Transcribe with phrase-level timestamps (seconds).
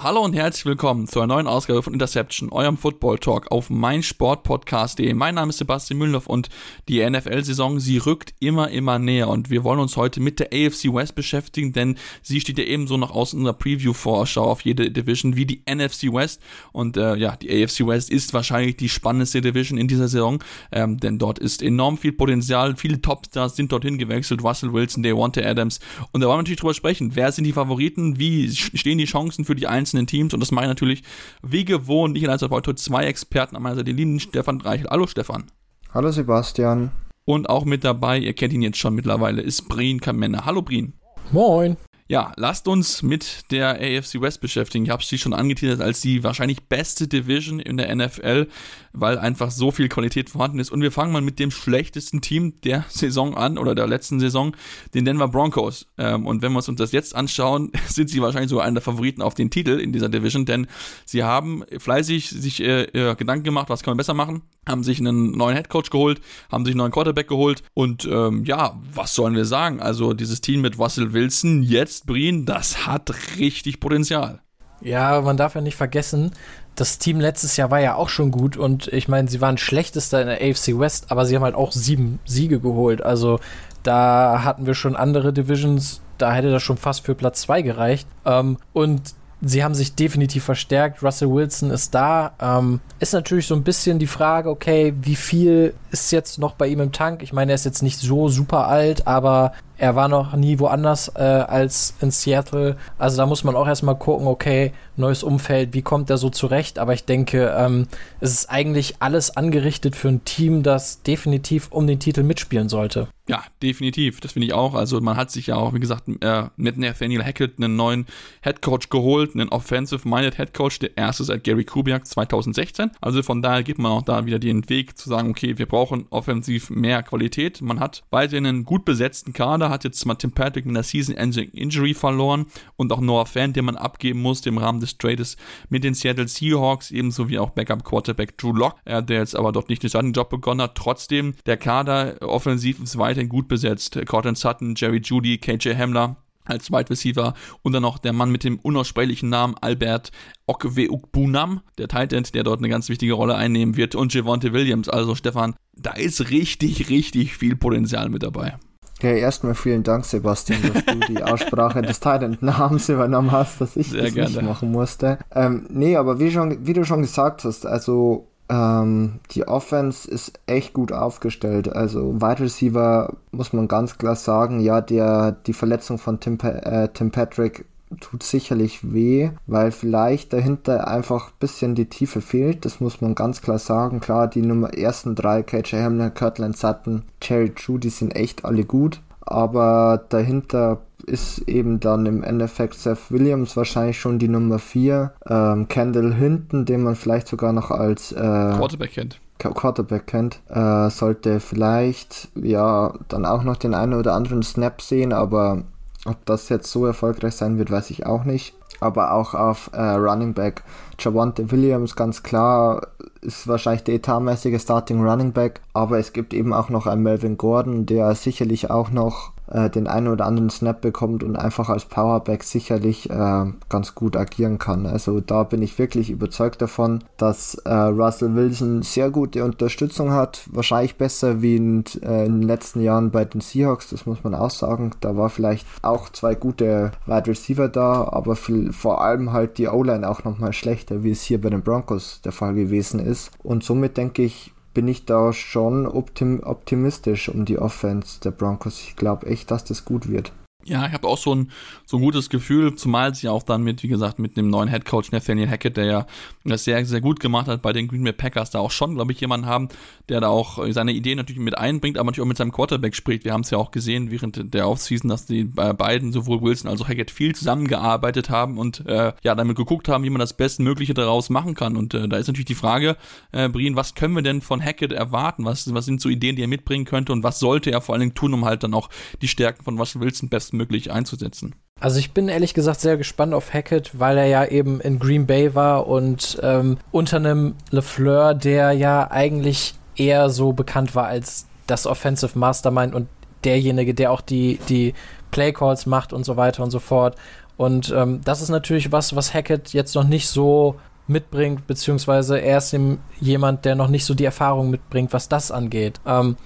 [0.00, 5.12] Hallo und herzlich willkommen zu einer neuen Ausgabe von Interception, eurem Football Talk auf meinsportpodcast.de.
[5.12, 6.50] Mein Name ist Sebastian Mühlenhoff und
[6.88, 9.26] die NFL-Saison, sie rückt immer, immer näher.
[9.26, 12.96] Und wir wollen uns heute mit der AFC West beschäftigen, denn sie steht ja ebenso
[12.96, 16.40] noch aus unserer Preview-Vorschau auf jede Division wie die NFC West.
[16.70, 21.00] Und äh, ja, die AFC West ist wahrscheinlich die spannendste Division in dieser Saison, ähm,
[21.00, 25.80] denn dort ist enorm viel Potenzial, viele Topstars sind dorthin gewechselt, Russell Wilson, Devontae Adams.
[26.12, 29.44] Und da wollen wir natürlich drüber sprechen, wer sind die Favoriten, wie stehen die Chancen
[29.44, 31.02] für die einzelnen einzelnen Teams und das mache ich natürlich
[31.42, 32.16] wie gewohnt.
[32.16, 34.88] Ich als heute zwei Experten an meiner Seite, den lieben Stefan Reichel.
[34.90, 35.44] Hallo Stefan.
[35.92, 36.90] Hallo Sebastian.
[37.24, 40.44] Und auch mit dabei, ihr kennt ihn jetzt schon mittlerweile, ist Brien Kamenne.
[40.44, 40.94] Hallo Brien.
[41.32, 41.76] Moin.
[42.10, 44.86] Ja, lasst uns mit der AFC West beschäftigen.
[44.86, 48.46] Ich habe sie schon angeteasert als die wahrscheinlich beste Division in der NFL,
[48.92, 50.70] weil einfach so viel Qualität vorhanden ist.
[50.70, 54.54] Und wir fangen mal mit dem schlechtesten Team der Saison an oder der letzten Saison,
[54.94, 55.86] den Denver Broncos.
[55.98, 59.22] Ähm, und wenn wir uns das jetzt anschauen, sind sie wahrscheinlich sogar einer der Favoriten
[59.22, 60.66] auf den Titel in dieser Division, denn
[61.04, 65.00] sie haben fleißig sich äh, äh, Gedanken gemacht, was kann man besser machen haben sich
[65.00, 66.20] einen neuen Headcoach geholt,
[66.52, 69.80] haben sich einen neuen Quarterback geholt und ähm, ja, was sollen wir sagen?
[69.80, 74.40] Also dieses Team mit Russell Wilson, jetzt Breen, das hat richtig Potenzial.
[74.80, 76.30] Ja, man darf ja nicht vergessen,
[76.78, 80.20] das Team letztes Jahr war ja auch schon gut und ich meine, sie waren schlechtester
[80.20, 83.02] in der AFC West, aber sie haben halt auch sieben Siege geholt.
[83.02, 83.40] Also
[83.82, 88.06] da hatten wir schon andere Divisions, da hätte das schon fast für Platz zwei gereicht.
[88.24, 91.02] Ähm, und sie haben sich definitiv verstärkt.
[91.02, 92.32] Russell Wilson ist da.
[92.40, 96.68] Ähm, ist natürlich so ein bisschen die Frage, okay, wie viel ist jetzt noch bei
[96.68, 97.24] ihm im Tank?
[97.24, 101.12] Ich meine, er ist jetzt nicht so super alt, aber er war noch nie woanders
[101.14, 102.76] äh, als in Seattle.
[102.98, 106.78] Also da muss man auch erstmal gucken, okay, neues Umfeld, wie kommt er so zurecht?
[106.78, 107.86] Aber ich denke, ähm,
[108.20, 113.08] es ist eigentlich alles angerichtet für ein Team, das definitiv um den Titel mitspielen sollte.
[113.28, 114.20] Ja, definitiv.
[114.20, 114.74] Das finde ich auch.
[114.74, 118.06] Also man hat sich ja auch, wie gesagt, äh, mit Nathaniel Hackett einen neuen
[118.40, 122.90] Headcoach geholt, einen Offensive-Minded Headcoach, der erste seit Gary Kubiak 2016.
[123.02, 126.06] Also von daher gibt man auch da wieder den Weg zu sagen, okay, wir brauchen
[126.08, 127.60] offensiv mehr Qualität.
[127.60, 131.50] Man hat weiterhin einen gut besetzten Kader, hat jetzt mal Tim Patrick mit einer Season-Ending
[131.50, 132.46] Injury verloren
[132.76, 135.36] und auch Noah Fan, den man abgeben musste im Rahmen des Trades
[135.68, 139.82] mit den Seattle Seahawks, ebenso wie auch Backup-Quarterback Drew Locke, der jetzt aber dort nicht
[139.82, 140.74] den Job begonnen hat.
[140.74, 143.98] Trotzdem, der Kader offensiv ist weiterhin gut besetzt.
[144.06, 148.42] Cortland Sutton, Jerry Judy, KJ Hamler, als Wide Receiver und dann noch der Mann mit
[148.42, 150.12] dem unaussprechlichen Namen Albert
[150.46, 154.88] Okweukbunam, der Titan, der dort eine ganz wichtige Rolle einnehmen wird und Javonte Williams.
[154.88, 158.56] Also Stefan, da ist richtig, richtig viel Potenzial mit dabei.
[159.02, 163.90] Ja, erstmal vielen Dank, Sebastian, dass du die Aussprache des Titan-Namens übernommen hast, dass ich
[163.90, 164.30] Sehr das gerne.
[164.30, 165.18] nicht machen musste.
[165.34, 170.40] Ähm, nee, aber wie, schon, wie du schon gesagt hast, also ähm, die Offense ist
[170.46, 171.68] echt gut aufgestellt.
[171.68, 176.88] Also Wide Receiver muss man ganz klar sagen, ja, der, die Verletzung von Tim, äh,
[176.88, 177.66] Tim Patrick
[178.00, 182.64] tut sicherlich weh, weil vielleicht dahinter einfach ein bisschen die Tiefe fehlt.
[182.64, 184.00] Das muss man ganz klar sagen.
[184.00, 188.64] Klar, die Nummer ersten drei, KJ Hamler, Kirtland Sutton, Jerry True, die sind echt alle
[188.64, 189.00] gut.
[189.20, 195.12] Aber dahinter ist eben dann im Endeffekt Seth Williams wahrscheinlich schon die Nummer 4.
[195.28, 199.20] Ähm, Kendall Hinton, den man vielleicht sogar noch als äh, Quarterback kennt.
[199.38, 205.12] Quarterback kennt, äh, sollte vielleicht ja dann auch noch den einen oder anderen Snap sehen,
[205.12, 205.62] aber
[206.08, 208.54] ob das jetzt so erfolgreich sein wird, weiß ich auch nicht.
[208.80, 210.62] Aber auch auf äh, Running Back
[210.98, 212.88] Javante Williams, ganz klar,
[213.20, 215.60] ist wahrscheinlich der etatmäßige Starting Running Back.
[215.72, 219.86] Aber es gibt eben auch noch einen Melvin Gordon, der sicherlich auch noch äh, den
[219.86, 224.86] einen oder anderen Snap bekommt und einfach als Powerback sicherlich äh, ganz gut agieren kann.
[224.86, 230.48] Also da bin ich wirklich überzeugt davon, dass äh, Russell Wilson sehr gute Unterstützung hat.
[230.50, 234.34] Wahrscheinlich besser wie in, äh, in, den letzten Jahren bei den Seahawks, das muss man
[234.34, 234.92] auch sagen.
[235.00, 239.68] Da war vielleicht auch zwei gute Wide Receiver da, aber viel, vor allem halt die
[239.68, 243.30] O-Line auch nochmal schlechter, wie es hier bei den Broncos der Fall gewesen ist.
[243.42, 248.80] Und somit denke ich, bin ich da schon optim optimistisch um die Offense der Broncos.
[248.80, 250.30] Ich glaube echt, dass das gut wird.
[250.68, 251.50] Ja, ich habe auch so ein,
[251.86, 255.12] so ein gutes Gefühl, zumal sie auch dann mit, wie gesagt, mit dem neuen Headcoach
[255.12, 256.06] Nathaniel Hackett, der ja
[256.44, 259.12] das sehr, sehr gut gemacht hat bei den Green Bay Packers, da auch schon, glaube
[259.12, 259.68] ich, jemanden haben,
[260.10, 263.24] der da auch seine Ideen natürlich mit einbringt, aber natürlich auch mit seinem Quarterback spricht.
[263.24, 266.82] Wir haben es ja auch gesehen während der Offseason, dass die beiden, sowohl Wilson als
[266.82, 270.92] auch Hackett, viel zusammengearbeitet haben und äh, ja, damit geguckt haben, wie man das Bestmögliche
[270.92, 271.76] daraus machen kann.
[271.76, 272.96] Und äh, da ist natürlich die Frage,
[273.32, 275.44] äh, Brien, was können wir denn von Hackett erwarten?
[275.44, 278.00] Was, was sind so Ideen, die er mitbringen könnte und was sollte er vor allen
[278.00, 278.90] Dingen tun, um halt dann auch
[279.22, 281.54] die Stärken von Russell Wilson bestmöglich bestmöglich einzusetzen.
[281.80, 285.26] Also ich bin ehrlich gesagt sehr gespannt auf Hackett, weil er ja eben in Green
[285.26, 291.46] Bay war und ähm, unter einem LeFleur, der ja eigentlich eher so bekannt war als
[291.68, 293.08] das Offensive Mastermind und
[293.44, 294.94] derjenige, der auch die, die
[295.30, 297.14] Playcalls macht und so weiter und so fort.
[297.56, 300.76] Und ähm, das ist natürlich was, was Hackett jetzt noch nicht so
[301.06, 302.76] mitbringt, beziehungsweise er ist
[303.20, 306.00] jemand, der noch nicht so die Erfahrung mitbringt, was das angeht.
[306.06, 306.36] Ähm,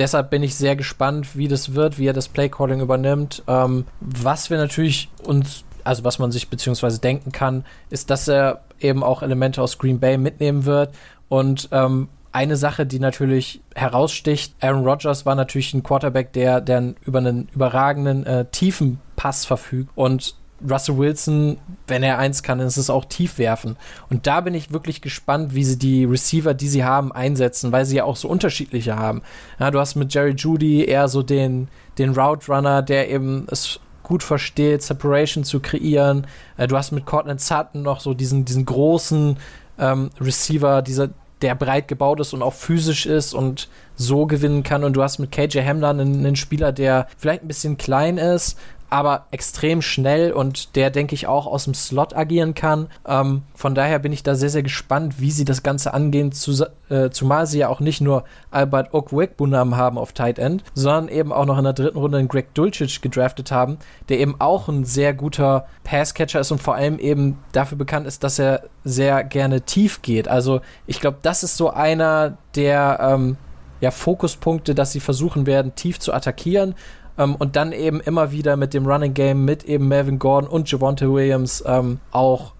[0.00, 3.42] deshalb bin ich sehr gespannt, wie das wird, wie er das Playcalling übernimmt.
[3.46, 8.62] Ähm, was wir natürlich uns, also was man sich beziehungsweise denken kann, ist, dass er
[8.80, 10.94] eben auch Elemente aus Green Bay mitnehmen wird.
[11.28, 16.94] Und ähm, eine Sache, die natürlich heraussticht, Aaron Rodgers war natürlich ein Quarterback, der, der
[17.04, 19.90] über einen überragenden äh, tiefen Pass verfügt.
[19.96, 20.34] Und
[20.68, 23.76] Russell Wilson, wenn er eins kann, ist es auch tief werfen.
[24.10, 27.86] Und da bin ich wirklich gespannt, wie sie die Receiver, die sie haben, einsetzen, weil
[27.86, 29.22] sie ja auch so unterschiedliche haben.
[29.58, 31.68] Ja, du hast mit Jerry Judy eher so den,
[31.98, 36.26] den Route Runner, der eben es gut versteht, Separation zu kreieren.
[36.56, 39.36] Äh, du hast mit Cortland Sutton noch so diesen, diesen großen
[39.78, 41.10] ähm, Receiver, dieser,
[41.42, 44.84] der breit gebaut ist und auch physisch ist und so gewinnen kann.
[44.84, 48.58] Und du hast mit KJ Hamler einen, einen Spieler, der vielleicht ein bisschen klein ist,
[48.90, 52.88] aber extrem schnell und der, denke ich, auch aus dem Slot agieren kann.
[53.06, 56.66] Ähm, von daher bin ich da sehr, sehr gespannt, wie sie das Ganze angehen, zu,
[56.88, 61.32] äh, zumal sie ja auch nicht nur Albert Okwekbunam haben auf Tight End, sondern eben
[61.32, 63.78] auch noch in der dritten Runde einen Greg Dulcich gedraftet haben,
[64.08, 68.24] der eben auch ein sehr guter Passcatcher ist und vor allem eben dafür bekannt ist,
[68.24, 70.26] dass er sehr gerne tief geht.
[70.26, 73.36] Also ich glaube, das ist so einer der ähm,
[73.80, 76.74] ja, Fokuspunkte, dass sie versuchen werden, tief zu attackieren.
[77.20, 80.70] Ähm, und dann eben immer wieder mit dem Running Game, mit eben Melvin Gordon und
[80.70, 82.54] Javonte Williams ähm, auch,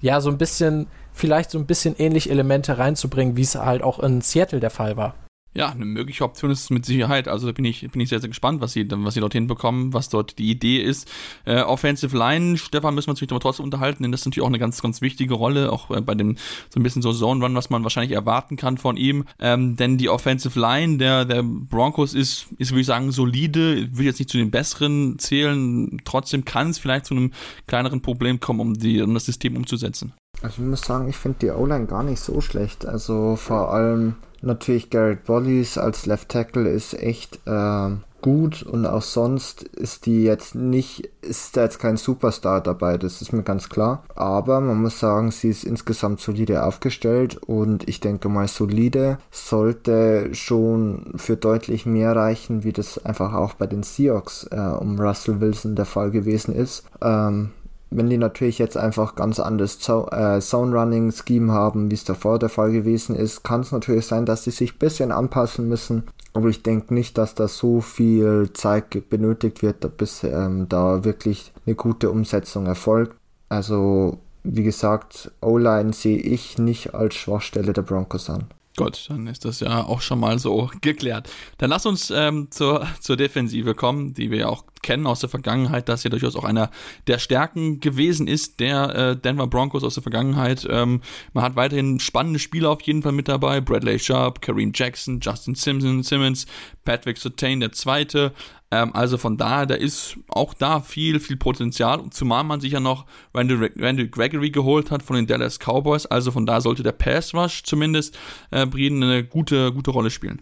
[0.00, 3.98] ja, so ein bisschen, vielleicht so ein bisschen ähnliche Elemente reinzubringen, wie es halt auch
[4.00, 5.14] in Seattle der Fall war.
[5.54, 7.28] Ja, eine mögliche Option ist es mit Sicherheit.
[7.28, 9.92] Also da bin ich, bin ich sehr, sehr gespannt, was sie, was sie dort hinbekommen,
[9.92, 11.10] was dort die Idee ist.
[11.44, 14.50] Äh, Offensive Line, Stefan, müssen wir uns natürlich trotzdem unterhalten, denn das ist natürlich auch
[14.50, 16.36] eine ganz, ganz wichtige Rolle, auch äh, bei dem
[16.70, 19.24] so ein bisschen so Zone Run, was man wahrscheinlich erwarten kann von ihm.
[19.38, 24.06] Ähm, denn die Offensive Line der, der Broncos ist, ist, würde ich sagen, solide, will
[24.06, 26.00] jetzt nicht zu den besseren zählen.
[26.04, 27.32] Trotzdem kann es vielleicht zu einem
[27.66, 30.14] kleineren Problem kommen, um, die, um das System umzusetzen.
[30.40, 32.86] Also ich muss sagen, ich finde die O-Line gar nicht so schlecht.
[32.86, 37.90] Also vor allem Natürlich Garrett Bollies als Left Tackle ist echt äh,
[38.22, 43.22] gut und auch sonst ist die jetzt nicht, ist da jetzt kein Superstar dabei, das
[43.22, 44.02] ist mir ganz klar.
[44.16, 50.34] Aber man muss sagen, sie ist insgesamt solide aufgestellt und ich denke mal, solide sollte
[50.34, 55.40] schon für deutlich mehr reichen, wie das einfach auch bei den Seahawks äh, um Russell
[55.40, 56.84] Wilson der Fall gewesen ist.
[57.00, 57.50] Ähm,
[57.96, 62.72] wenn die natürlich jetzt einfach ganz anderes äh, Zone-Running-Scheme haben, wie es davor der Fall
[62.72, 66.04] gewesen ist, kann es natürlich sein, dass sie sich ein bisschen anpassen müssen.
[66.34, 71.52] Aber ich denke nicht, dass da so viel Zeit benötigt wird, bis ähm, da wirklich
[71.66, 73.16] eine gute Umsetzung erfolgt.
[73.48, 78.44] Also, wie gesagt, O-Line sehe ich nicht als Schwachstelle der Broncos an.
[78.76, 81.28] Gut, dann ist das ja auch schon mal so geklärt.
[81.58, 85.28] Dann lass uns ähm, zur, zur Defensive kommen, die wir ja auch kennen aus der
[85.28, 86.70] Vergangenheit, dass ja durchaus auch einer
[87.06, 90.66] der Stärken gewesen ist, der äh, Denver Broncos aus der Vergangenheit.
[90.68, 91.02] Ähm,
[91.34, 93.60] man hat weiterhin spannende Spieler auf jeden Fall mit dabei.
[93.60, 96.46] Bradley Sharp, Kareem Jackson, Justin Simpson, Simmons,
[96.84, 98.32] Patrick Sotain, der Zweite.
[98.72, 102.00] Ähm, also von daher, da ist auch da viel, viel Potenzial.
[102.10, 103.04] Zumal man sich ja noch
[103.34, 106.06] Randall, Randall Gregory geholt hat von den Dallas Cowboys.
[106.06, 108.18] Also von da sollte der Pass Rush zumindest
[108.50, 110.40] äh, Brieden eine gute, gute Rolle spielen.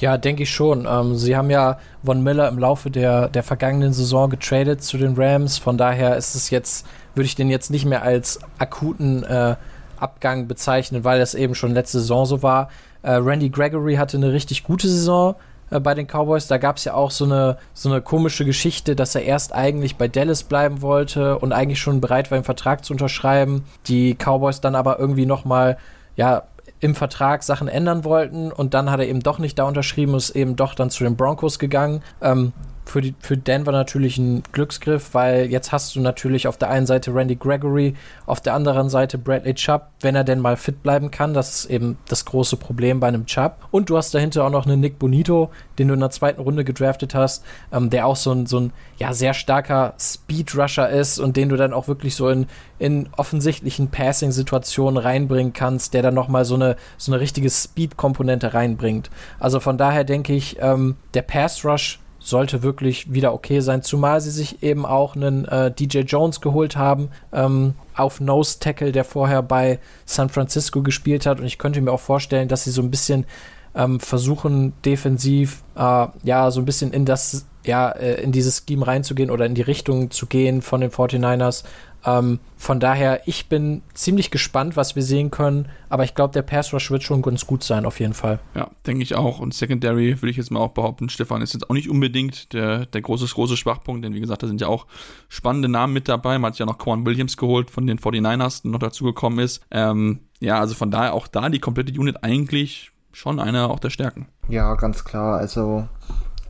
[0.00, 0.86] Ja, denke ich schon.
[0.88, 5.14] Ähm, sie haben ja Von Miller im Laufe der, der vergangenen Saison getradet zu den
[5.16, 5.58] Rams.
[5.58, 6.86] Von daher ist es jetzt,
[7.16, 9.56] würde ich den jetzt nicht mehr als akuten äh,
[9.96, 12.68] Abgang bezeichnen, weil das eben schon letzte Saison so war.
[13.02, 15.34] Äh, Randy Gregory hatte eine richtig gute Saison
[15.72, 16.46] äh, bei den Cowboys.
[16.46, 19.96] Da gab es ja auch so eine, so eine komische Geschichte, dass er erst eigentlich
[19.96, 23.64] bei Dallas bleiben wollte und eigentlich schon bereit war, einen Vertrag zu unterschreiben.
[23.86, 25.78] Die Cowboys dann aber irgendwie nochmal,
[26.16, 26.44] ja,
[26.80, 30.30] im Vertrag Sachen ändern wollten und dann hat er eben doch nicht da unterschrieben, ist
[30.30, 32.02] eben doch dann zu den Broncos gegangen.
[32.20, 32.52] Ähm,
[32.84, 36.86] für, die, für Denver natürlich ein Glücksgriff, weil jetzt hast du natürlich auf der einen
[36.86, 37.94] Seite Randy Gregory,
[38.26, 41.32] auf der anderen Seite Bradley Chubb, wenn er denn mal fit bleiben kann.
[41.32, 43.56] Das ist eben das große Problem bei einem Chubb.
[43.70, 46.64] Und du hast dahinter auch noch einen Nick Bonito, den du in der zweiten Runde
[46.64, 51.36] gedraftet hast, ähm, der auch so ein, so ein ja, sehr starker Speed-Rusher ist und
[51.36, 52.46] den du dann auch wirklich so in,
[52.78, 59.08] in offensichtlichen Passing-Situationen reinbringen kannst, der dann nochmal so eine, so eine richtige Speed-Komponente reinbringt.
[59.38, 64.30] Also von daher denke ich, ähm, der Pass-Rush sollte wirklich wieder okay sein, zumal sie
[64.30, 69.42] sich eben auch einen äh, DJ Jones geholt haben ähm, auf Nose Tackle, der vorher
[69.42, 71.40] bei San Francisco gespielt hat.
[71.40, 73.26] Und ich könnte mir auch vorstellen, dass sie so ein bisschen
[73.74, 78.86] ähm, versuchen defensiv äh, ja so ein bisschen in das ja äh, in dieses Scheme
[78.86, 81.64] reinzugehen oder in die Richtung zu gehen von den 49ers
[82.04, 86.42] Ähm, von daher, ich bin ziemlich gespannt, was wir sehen können, aber ich glaube, der
[86.42, 88.38] Pass Rush wird schon ganz gut sein, auf jeden Fall.
[88.54, 89.38] Ja, denke ich auch.
[89.38, 92.86] Und Secondary würde ich jetzt mal auch behaupten, Stefan ist jetzt auch nicht unbedingt der,
[92.86, 94.86] der große, große Schwachpunkt, denn wie gesagt, da sind ja auch
[95.28, 96.38] spannende Namen mit dabei.
[96.38, 99.62] Man hat ja noch Quan Williams geholt von den 49ers, der noch dazugekommen ist.
[99.70, 103.90] Ähm, ja, also von daher auch da die komplette Unit eigentlich schon einer auch der
[103.90, 104.26] Stärken.
[104.48, 105.38] Ja, ganz klar.
[105.38, 105.86] Also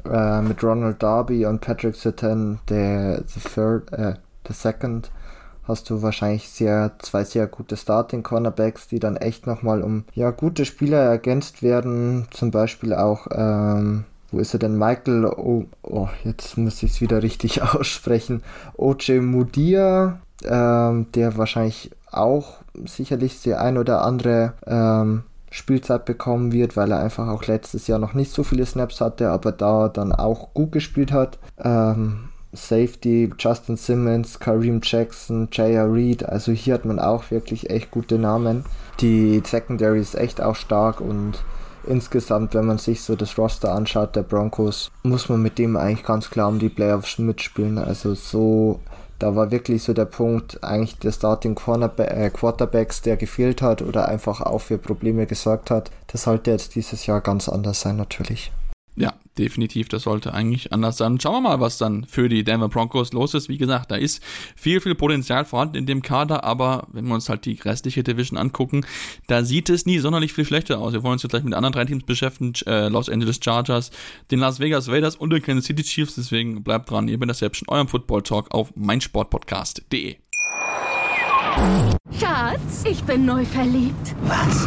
[0.05, 4.15] äh, mit Ronald Darby und Patrick Sutton, der the third, äh,
[4.47, 5.11] the second,
[5.64, 10.31] hast du wahrscheinlich sehr zwei sehr gute Starting Cornerbacks, die dann echt nochmal um ja
[10.31, 12.26] gute Spieler ergänzt werden.
[12.31, 14.78] Zum Beispiel auch ähm, wo ist er denn?
[14.78, 18.42] Michael, oh, oh jetzt muss ich es wieder richtig aussprechen.
[18.76, 26.76] OJ Mudia, ähm, der wahrscheinlich auch sicherlich die ein oder andere ähm, Spielzeit bekommen wird,
[26.76, 30.12] weil er einfach auch letztes Jahr noch nicht so viele Snaps hatte, aber da dann
[30.12, 31.38] auch gut gespielt hat.
[31.62, 35.93] Ähm, Safety, Justin Simmons, Kareem Jackson, J.R.
[35.93, 38.65] Reed, also hier hat man auch wirklich echt gute Namen.
[39.01, 41.43] Die Secondary ist echt auch stark und
[41.87, 46.05] insgesamt, wenn man sich so das Roster anschaut der Broncos, muss man mit dem eigentlich
[46.05, 47.79] ganz klar um die Playoffs mitspielen.
[47.79, 48.81] Also so
[49.23, 54.09] da war wirklich so der Punkt, eigentlich der Starting äh, Quarterbacks, der gefehlt hat oder
[54.09, 55.93] einfach auch für Probleme gesorgt hat.
[56.09, 58.51] Das sollte jetzt dieses Jahr ganz anders sein, natürlich.
[58.97, 61.19] Ja, definitiv, das sollte eigentlich anders sein.
[61.21, 63.49] Schauen wir mal, was dann für die Denver Broncos los ist.
[63.49, 64.23] Wie gesagt, da ist
[64.57, 68.39] viel, viel Potenzial vorhanden in dem Kader, aber wenn wir uns halt die restliche Division
[68.39, 68.85] angucken,
[69.27, 70.93] da sieht es nie sonderlich viel schlechter aus.
[70.93, 73.91] Wir wollen uns jetzt gleich mit anderen drei Teams beschäftigen, äh, Los Angeles Chargers,
[74.31, 77.39] den Las Vegas Raiders und den Kansas City Chiefs, deswegen bleibt dran, ihr bin das
[77.39, 80.17] selbst in eurem Football Talk auf meinsportpodcast.de.
[82.19, 84.15] Schatz, ich bin neu verliebt.
[84.23, 84.67] Was?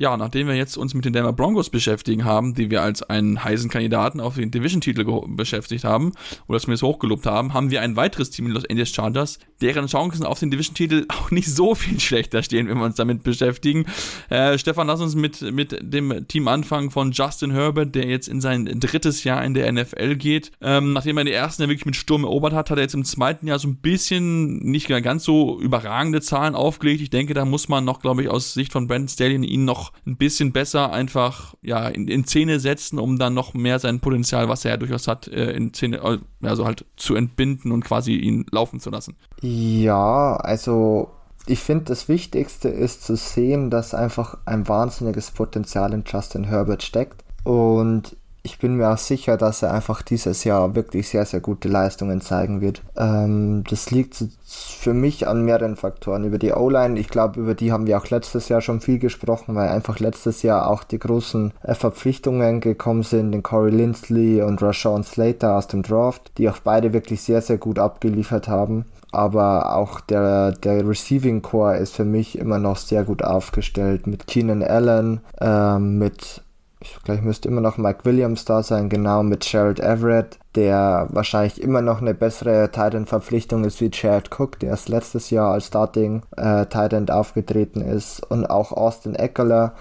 [0.00, 3.42] Ja, nachdem wir jetzt uns mit den Denver Broncos beschäftigen haben, die wir als einen
[3.42, 6.12] heißen Kandidaten auf den Division-Titel beschäftigt haben,
[6.46, 10.24] oder zumindest hochgelobt haben, haben wir ein weiteres Team in Los Angeles Chargers, deren Chancen
[10.24, 13.86] auf den Division-Titel auch nicht so viel schlechter stehen, wenn wir uns damit beschäftigen.
[14.30, 18.40] Äh, Stefan, lass uns mit, mit dem Team anfangen von Justin Herbert, der jetzt in
[18.40, 20.52] sein drittes Jahr in der NFL geht.
[20.60, 23.04] Ähm, nachdem er die ersten ja wirklich mit Sturm erobert hat, hat er jetzt im
[23.04, 27.02] zweiten Jahr so ein bisschen nicht ganz so überragende Zahlen aufgelegt.
[27.02, 29.87] Ich denke, da muss man noch, glaube ich, aus Sicht von Brandon Stallion ihn noch
[30.06, 34.48] ein bisschen besser einfach ja, in, in Szene setzen, um dann noch mehr sein Potenzial,
[34.48, 38.46] was er ja durchaus hat, äh, in Szene, also halt zu entbinden und quasi ihn
[38.50, 39.16] laufen zu lassen.
[39.40, 41.10] Ja, also
[41.46, 46.82] ich finde, das Wichtigste ist zu sehen, dass einfach ein wahnsinniges Potenzial in Justin Herbert
[46.82, 47.24] steckt.
[47.44, 48.16] Und
[48.48, 52.22] ich bin mir auch sicher, dass er einfach dieses Jahr wirklich sehr, sehr gute Leistungen
[52.22, 52.82] zeigen wird.
[52.96, 56.24] Ähm, das liegt für mich an mehreren Faktoren.
[56.24, 59.54] Über die O-Line, ich glaube, über die haben wir auch letztes Jahr schon viel gesprochen,
[59.54, 64.62] weil einfach letztes Jahr auch die großen äh, Verpflichtungen gekommen sind, den Corey Lindsley und
[64.62, 69.74] Rashawn Slater aus dem Draft, die auch beide wirklich sehr, sehr gut abgeliefert haben aber
[69.74, 74.62] auch der, der Receiving Core ist für mich immer noch sehr gut aufgestellt mit Keenan
[74.62, 76.42] Allen, ähm, mit
[76.80, 81.60] ich gleich müsste immer noch Mike Williams da sein, genau mit Jared Everett, der wahrscheinlich
[81.60, 86.22] immer noch eine bessere Titan-Verpflichtung ist wie Jared Cook, der erst letztes Jahr als Starting
[86.36, 89.74] äh, Titan aufgetreten ist und auch Austin Eckler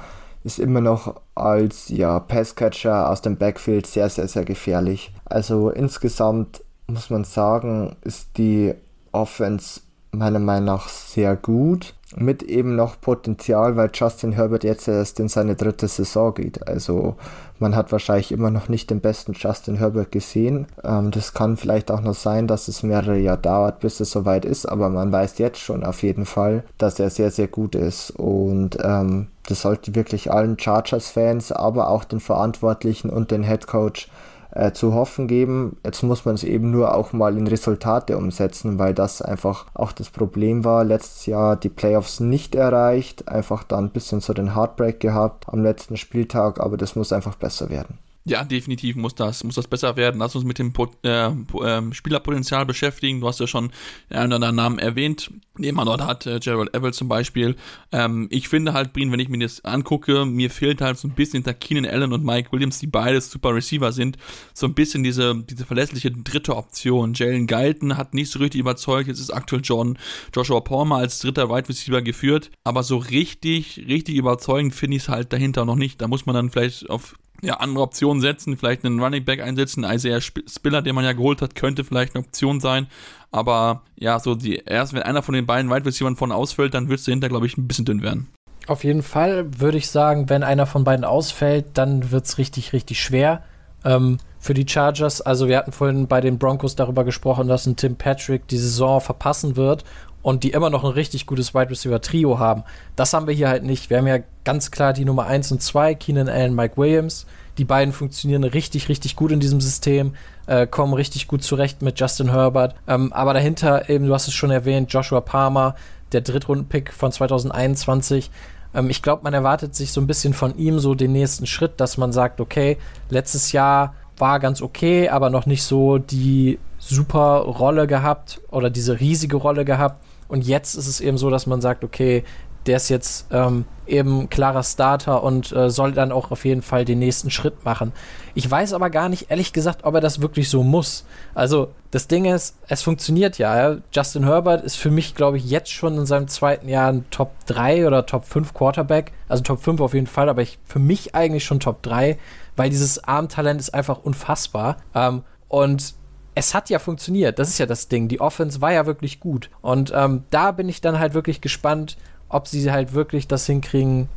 [0.43, 5.11] ist immer noch als ja, Passcatcher aus dem Backfield sehr, sehr, sehr gefährlich.
[5.25, 8.73] Also insgesamt muss man sagen, ist die
[9.11, 15.19] Offense meiner Meinung nach sehr gut mit eben noch Potenzial, weil Justin Herbert jetzt erst
[15.19, 16.67] in seine dritte Saison geht.
[16.67, 17.15] Also
[17.59, 20.67] man hat wahrscheinlich immer noch nicht den besten Justin Herbert gesehen.
[20.83, 24.45] Ähm, das kann vielleicht auch noch sein, dass es mehrere Jahre dauert, bis es soweit
[24.45, 28.11] ist, aber man weiß jetzt schon auf jeden Fall, dass er sehr, sehr gut ist.
[28.11, 34.09] Und ähm, das sollte wirklich allen Chargers-Fans, aber auch den Verantwortlichen und den Head Coach
[34.57, 35.77] äh, zu hoffen geben.
[35.85, 39.91] Jetzt muss man es eben nur auch mal in Resultate umsetzen, weil das einfach auch
[39.91, 40.83] das Problem war.
[40.83, 45.61] Letztes Jahr die Playoffs nicht erreicht, einfach dann ein bisschen so den Heartbreak gehabt am
[45.61, 47.99] letzten Spieltag, aber das muss einfach besser werden.
[48.29, 50.19] Ja, definitiv muss das, muss das besser werden.
[50.19, 53.21] Lass uns mit dem äh, äh, Spielerpotenzial beschäftigen.
[53.21, 53.71] Du hast ja schon
[54.09, 57.55] einen oder anderen Namen erwähnt, den man dort hat, äh, Gerald Evell zum Beispiel.
[57.93, 61.13] Ähm, ich finde halt, Brien, wenn ich mir das angucke, mir fehlt halt so ein
[61.15, 64.17] bisschen hinter Keenan Allen und Mike Williams, die beides super Receiver sind,
[64.53, 67.13] so ein bisschen diese, diese verlässliche dritte Option.
[67.13, 69.97] Jalen Galton hat nicht so richtig überzeugt, jetzt ist aktuell John
[70.35, 75.09] Joshua Palmer als dritter Wide Receiver geführt, aber so richtig, richtig überzeugend finde ich es
[75.09, 76.01] halt dahinter noch nicht.
[76.01, 79.83] Da muss man dann vielleicht auf ja, andere Optionen setzen, vielleicht einen Running Back einsetzen.
[79.83, 82.87] Isaiah Spiller, den man ja geholt hat, könnte vielleicht eine Option sein.
[83.31, 86.89] Aber ja, so die erst wenn einer von den beiden Wide Receivers von ausfällt, dann
[86.89, 88.27] wird es dahinter, glaube ich, ein bisschen dünn werden.
[88.67, 92.73] Auf jeden Fall würde ich sagen, wenn einer von beiden ausfällt, dann wird es richtig,
[92.73, 93.43] richtig schwer
[93.85, 95.21] ähm, für die Chargers.
[95.21, 98.99] Also wir hatten vorhin bei den Broncos darüber gesprochen, dass ein Tim Patrick die Saison
[98.99, 99.85] verpassen wird
[100.27, 102.65] und die immer noch ein richtig gutes Wide Receiver Trio haben.
[102.97, 103.89] Das haben wir hier halt nicht.
[103.89, 107.25] Wir haben ja ganz klar die Nummer 1 und 2, Keenan Allen, Mike Williams.
[107.57, 110.15] Die beiden funktionieren richtig, richtig gut in diesem System,
[110.45, 112.75] äh, kommen richtig gut zurecht mit Justin Herbert.
[112.89, 115.75] Ähm, aber dahinter eben, du hast es schon erwähnt, Joshua Palmer,
[116.11, 118.29] der Drittrunden-Pick von 2021.
[118.75, 121.79] Ähm, ich glaube, man erwartet sich so ein bisschen von ihm so den nächsten Schritt,
[121.79, 122.77] dass man sagt, okay,
[123.09, 128.99] letztes Jahr war ganz okay, aber noch nicht so die super Rolle gehabt oder diese
[128.99, 130.03] riesige Rolle gehabt.
[130.27, 132.23] Und jetzt ist es eben so, dass man sagt, okay,
[132.67, 136.85] der ist jetzt ähm, eben klarer Starter und äh, soll dann auch auf jeden Fall
[136.85, 137.93] den nächsten Schritt machen.
[138.35, 141.05] Ich weiß aber gar nicht, ehrlich gesagt, ob er das wirklich so muss.
[141.33, 143.71] Also das Ding ist, es funktioniert ja.
[143.71, 143.77] ja.
[143.93, 147.31] Justin Herbert ist für mich, glaube ich, jetzt schon in seinem zweiten Jahr ein Top
[147.45, 149.13] 3 oder Top 5 Quarterback.
[149.29, 152.17] Also Top 5 auf jeden Fall, aber ich, für mich eigentlich schon Top 3,
[152.57, 154.77] weil dieses Armtalent ist einfach unfassbar.
[154.93, 155.95] Ähm, und
[156.37, 157.39] es hat ja funktioniert.
[157.39, 158.07] Das ist ja das Ding.
[158.07, 159.49] Die Offense war ja wirklich gut.
[159.61, 161.97] Und ähm, da bin ich dann halt wirklich gespannt,
[162.29, 164.07] ob sie halt wirklich das hinkriegen,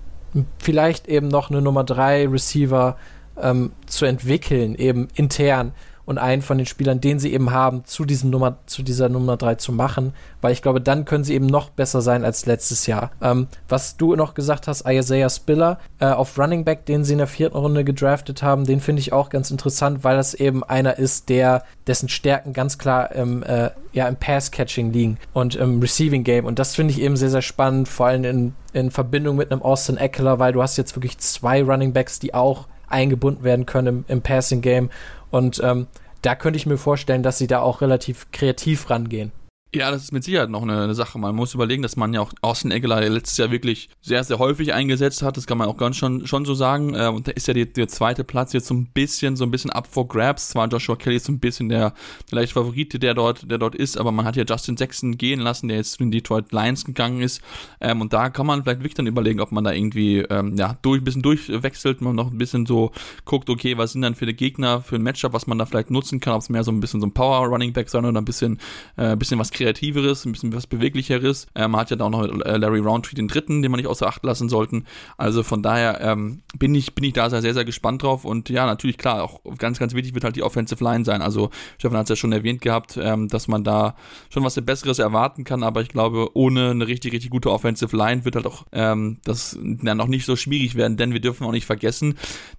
[0.59, 2.97] vielleicht eben noch eine Nummer 3 Receiver
[3.41, 5.73] ähm, zu entwickeln, eben intern
[6.05, 9.37] und einen von den Spielern, den sie eben haben, zu, diesem Nummer, zu dieser Nummer
[9.37, 12.87] 3 zu machen, weil ich glaube, dann können sie eben noch besser sein als letztes
[12.87, 13.11] Jahr.
[13.23, 17.19] Ähm, was du noch gesagt hast, Isaiah Spiller äh, auf Running Back, den sie in
[17.19, 20.99] der vierten Runde gedraftet haben, den finde ich auch ganz interessant, weil das eben einer
[20.99, 26.25] ist, der dessen Stärken ganz klar im, äh, ja, im Pass-Catching liegen und im Receiving
[26.25, 26.45] Game.
[26.45, 29.63] Und das finde ich eben sehr, sehr spannend, vor allem in, in Verbindung mit einem
[29.63, 33.87] Austin Eckler, weil du hast jetzt wirklich zwei Running Backs, die auch eingebunden werden können
[33.87, 34.91] im, im Passing Game.
[35.31, 35.87] Und ähm,
[36.23, 39.33] da könnte ich mir vorstellen, dass sie da auch relativ kreativ rangehen.
[39.73, 41.17] Ja, das ist mit Sicherheit noch eine, eine, Sache.
[41.17, 44.75] Man muss überlegen, dass man ja auch Austin Eckler letztes Jahr wirklich sehr, sehr häufig
[44.75, 45.37] eingesetzt hat.
[45.37, 46.95] Das kann man auch ganz schon, schon so sagen.
[46.95, 49.53] Äh, und da ist ja die, der zweite Platz jetzt so ein bisschen, so ein
[49.53, 50.49] bisschen up for grabs.
[50.49, 51.95] Zwar Joshua Kelly ist so ein bisschen der
[52.29, 55.69] vielleicht Favorite, der dort, der dort ist, aber man hat ja Justin Sexton gehen lassen,
[55.69, 57.41] der jetzt zu den Detroit Lions gegangen ist.
[57.81, 60.79] Ähm, und da kann man vielleicht wirklich dann überlegen, ob man da irgendwie, ähm, ja,
[60.83, 62.91] durch, ein bisschen durchwechselt, man noch ein bisschen so
[63.25, 65.93] guckt, okay, was sind dann für die Gegner, für ein Matchup, was man da vielleicht
[65.93, 68.21] nutzen kann, ob es mehr so ein bisschen so ein Power Running Back sein oder
[68.21, 68.59] ein bisschen,
[68.97, 71.47] äh, bisschen was Kreativeres, ein bisschen was Beweglicheres.
[71.55, 74.07] Man hat ja da auch noch äh, Larry Roundtree den dritten, den man nicht außer
[74.07, 74.85] Acht lassen sollten.
[75.17, 78.25] Also von daher ähm, bin, ich, bin ich da sehr, sehr gespannt drauf.
[78.25, 81.23] Und ja, natürlich, klar, auch ganz, ganz wichtig wird halt die Offensive Line sein.
[81.23, 83.97] Also Stefan hat es ja schon erwähnt gehabt, ähm, dass man da
[84.31, 88.25] schon was Besseres erwarten kann, aber ich glaube, ohne eine richtig, richtig gute Offensive Line
[88.25, 91.53] wird halt auch ähm, das dann noch nicht so schwierig werden, denn wir dürfen auch
[91.53, 92.17] nicht vergessen,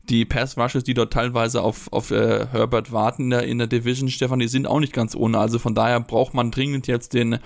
[0.09, 3.67] die Pass Rushes, die dort teilweise auf, auf äh, Herbert warten in der, in der
[3.67, 5.37] Division, Stefan, die sind auch nicht ganz ohne.
[5.37, 7.39] Also von daher braucht man dringend jetzt den,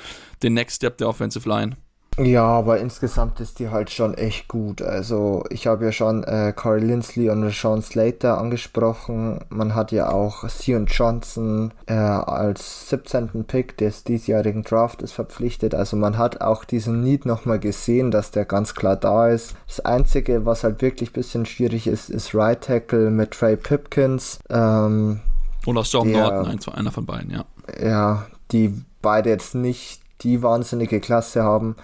[0.44, 1.78] den Next Step der Offensive Line.
[2.18, 4.82] Ja, aber insgesamt ist die halt schon echt gut.
[4.82, 9.40] Also ich habe ja schon äh, Corey Lindsley und Sean Slater angesprochen.
[9.50, 13.44] Man hat ja auch Sion Johnson äh, als 17.
[13.46, 15.76] Pick des diesjährigen Draftes verpflichtet.
[15.76, 19.56] Also man hat auch diesen Need nochmal gesehen, dass der ganz klar da ist.
[19.68, 24.40] Das Einzige, was halt wirklich ein bisschen schwierig ist, ist Right Tackle mit Trey Pipkins.
[24.50, 25.20] Ähm,
[25.66, 27.44] Oder Storm der, Norton, einer von beiden, ja.
[27.84, 31.76] Ja, die beide jetzt nicht die wahnsinnige Klasse haben.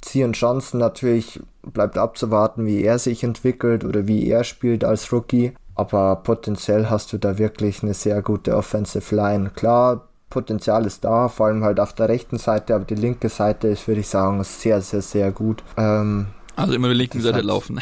[0.00, 5.52] Zion Johnson natürlich bleibt abzuwarten, wie er sich entwickelt oder wie er spielt als Rookie.
[5.74, 9.50] Aber potenziell hast du da wirklich eine sehr gute Offensive Line.
[9.54, 13.68] Klar, Potenzial ist da, vor allem halt auf der rechten Seite, aber die linke Seite
[13.68, 15.62] ist, würde ich sagen, sehr, sehr, sehr gut.
[15.76, 17.80] Ähm, also immer die linke Seite laufen.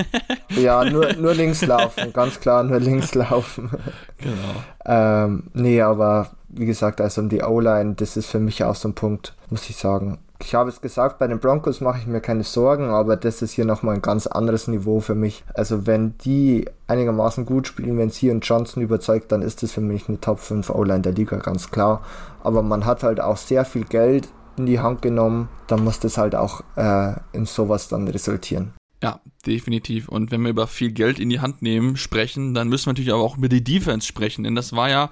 [0.50, 3.70] ja, nur, nur links laufen, ganz klar, nur links laufen.
[4.18, 4.62] Genau.
[4.84, 8.88] Ähm, nee, aber wie gesagt, also um die O-Line, das ist für mich auch so
[8.88, 10.18] ein Punkt, muss ich sagen.
[10.40, 13.52] Ich habe es gesagt, bei den Broncos mache ich mir keine Sorgen, aber das ist
[13.52, 15.42] hier nochmal ein ganz anderes Niveau für mich.
[15.54, 19.80] Also wenn die einigermaßen gut spielen, wenn sie und Johnson überzeugt, dann ist das für
[19.80, 22.02] mich eine Top 5 O-Line der Liga, ganz klar.
[22.44, 24.28] Aber man hat halt auch sehr viel Geld
[24.58, 28.74] in die Hand genommen, dann muss das halt auch äh, in sowas dann resultieren.
[29.02, 30.08] Ja, Definitiv.
[30.08, 33.14] Und wenn wir über viel Geld in die Hand nehmen, sprechen, dann müssen wir natürlich
[33.14, 34.44] aber auch über die Defense sprechen.
[34.44, 35.10] Denn das war ja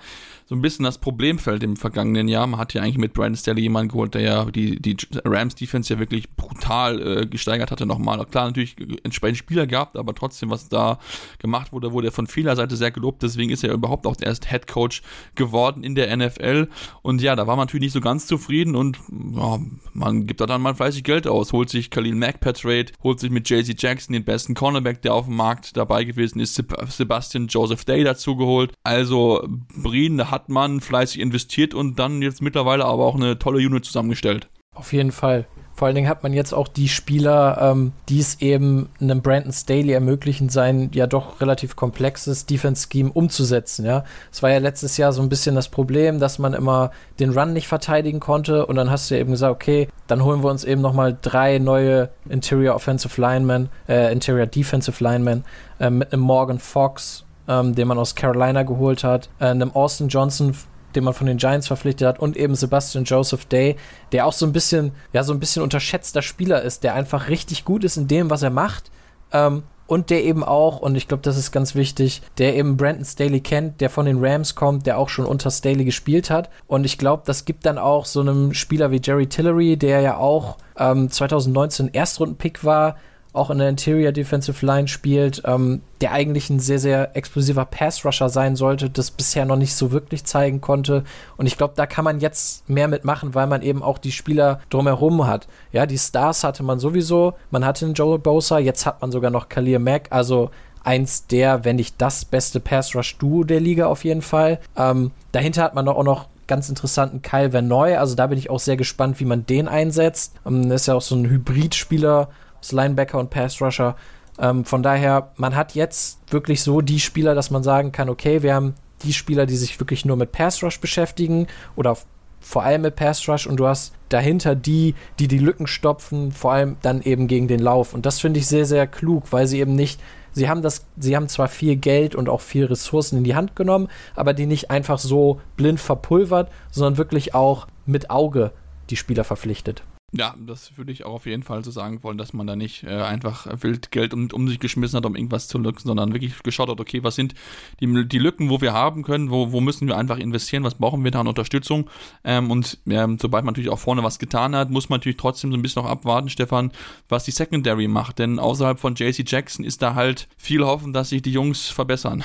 [0.49, 2.47] so ein bisschen das Problemfeld im vergangenen Jahr.
[2.47, 5.99] Man hat ja eigentlich mit Brandon Staley jemanden geholt, der ja die, die Rams-Defense ja
[5.99, 8.25] wirklich brutal äh, gesteigert hatte nochmal.
[8.27, 11.01] Klar, natürlich entsprechend Spieler gehabt, aber trotzdem, was da
[11.41, 13.25] gemacht wurde, wurde er von vieler Seite sehr gelobt.
[13.25, 15.03] Deswegen ist er überhaupt auch erst Head Coach
[15.35, 16.69] geworden in der NFL.
[17.03, 18.99] Und ja, da war man natürlich nicht so ganz zufrieden und
[19.35, 19.59] ja,
[19.95, 23.19] man gibt da dann mal fleißig Geld aus, holt sich Khalil Mack per Trade, holt
[23.19, 27.47] sich mit JC Jackson den besten Cornerback, der auf dem Markt dabei gewesen ist, Sebastian
[27.47, 28.75] Joseph Day dazu geholt.
[28.83, 33.87] Also Brien, hat man fleißig investiert und dann jetzt mittlerweile aber auch eine tolle Unit
[33.87, 34.51] zusammengestellt.
[34.75, 35.47] Auf jeden Fall.
[35.77, 39.53] Vor allen Dingen hat man jetzt auch die Spieler, ähm, die es eben einem Brandon
[39.53, 43.85] Staley ermöglichen, sein ja doch relativ komplexes Defense-Scheme umzusetzen.
[43.85, 47.31] Ja, es war ja letztes Jahr so ein bisschen das Problem, dass man immer den
[47.31, 50.65] Run nicht verteidigen konnte und dann hast du eben gesagt, okay, dann holen wir uns
[50.65, 55.45] eben noch mal drei neue Interior Offensive Linemen, äh, Interior Defensive Linemen
[55.79, 60.09] äh, mit einem Morgan Fox, ähm, den man aus Carolina geholt hat, äh, einem Austin
[60.09, 60.55] Johnson
[60.97, 63.77] den man von den Giants verpflichtet hat, und eben Sebastian Joseph Day,
[64.13, 67.65] der auch so ein bisschen, ja, so ein bisschen unterschätzter Spieler ist, der einfach richtig
[67.65, 68.91] gut ist in dem, was er macht.
[69.33, 73.05] Ähm, und der eben auch, und ich glaube, das ist ganz wichtig, der eben Brandon
[73.05, 76.51] Staley kennt, der von den Rams kommt, der auch schon unter Staley gespielt hat.
[76.67, 80.17] Und ich glaube, das gibt dann auch so einem Spieler wie Jerry Tillery, der ja
[80.17, 82.97] auch ähm, 2019 Erstrunden-Pick war,
[83.37, 88.29] auch in der Interior Defensive Line spielt, ähm, der eigentlich ein sehr, sehr explosiver Pass-Rusher
[88.29, 91.05] sein sollte, das bisher noch nicht so wirklich zeigen konnte.
[91.37, 94.61] Und ich glaube, da kann man jetzt mehr mitmachen, weil man eben auch die Spieler
[94.71, 95.49] drumherum hat.
[95.73, 99.31] Ja, die Stars hatte man sowieso, man hatte einen Joel Bosa, jetzt hat man sogar
[99.31, 100.51] noch Khalil Mack, also
[100.83, 104.61] eins der, wenn nicht das beste Pass-Rush-Duo der Liga auf jeden Fall.
[104.77, 107.97] Ähm, dahinter hat man auch noch ganz interessanten Kyle Vanoy.
[107.97, 110.35] Also da bin ich auch sehr gespannt, wie man den einsetzt.
[110.47, 112.29] Ähm, ist ja auch so ein Hybrid-Spieler
[112.67, 113.97] als Linebacker und Pass Rusher.
[114.39, 118.43] Ähm, von daher, man hat jetzt wirklich so die Spieler, dass man sagen kann, okay,
[118.43, 121.97] wir haben die Spieler, die sich wirklich nur mit Pass Rush beschäftigen oder
[122.41, 126.53] vor allem mit Pass Rush und du hast dahinter die, die die Lücken stopfen, vor
[126.53, 127.93] allem dann eben gegen den Lauf.
[127.93, 130.01] Und das finde ich sehr, sehr klug, weil sie eben nicht,
[130.33, 133.57] sie haben das, sie haben zwar viel Geld und auch viel Ressourcen in die Hand
[133.57, 138.53] genommen, aber die nicht einfach so blind verpulvert, sondern wirklich auch mit Auge
[138.91, 139.83] die Spieler verpflichtet.
[140.19, 142.85] Ja, das würde ich auch auf jeden Fall so sagen wollen, dass man da nicht
[142.85, 146.43] äh, einfach wild Geld um, um sich geschmissen hat, um irgendwas zu lücken, sondern wirklich
[146.43, 147.35] geschaut hat, okay, was sind
[147.81, 151.05] die, die Lücken, wo wir haben können, wo, wo müssen wir einfach investieren, was brauchen
[151.05, 151.91] wir da an Unterstützung.
[152.25, 155.51] Ähm, und ähm, sobald man natürlich auch vorne was getan hat, muss man natürlich trotzdem
[155.51, 156.73] so ein bisschen noch abwarten, Stefan,
[157.09, 158.19] was die Secondary macht.
[158.19, 162.25] Denn außerhalb von JC Jackson ist da halt viel hoffen, dass sich die Jungs verbessern.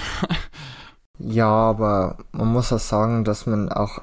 [1.19, 3.99] ja, aber man muss auch sagen, dass man auch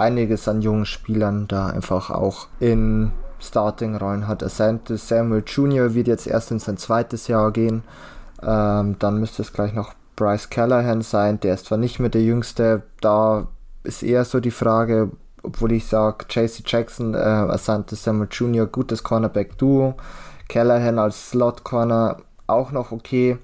[0.00, 4.42] einiges an jungen Spielern da einfach auch in Starting-Rollen hat.
[4.42, 5.94] Asante Samuel Jr.
[5.94, 7.82] wird jetzt erst in sein zweites Jahr gehen.
[8.42, 11.40] Ähm, dann müsste es gleich noch Bryce Callahan sein.
[11.40, 12.82] Der ist zwar nicht mehr der Jüngste.
[13.00, 13.48] Da
[13.82, 15.10] ist eher so die Frage,
[15.42, 19.94] obwohl ich sage, JC Jackson, äh, Asante Samuel Jr., gutes Cornerback-Duo.
[20.48, 23.38] Callahan als Slot-Corner auch noch okay.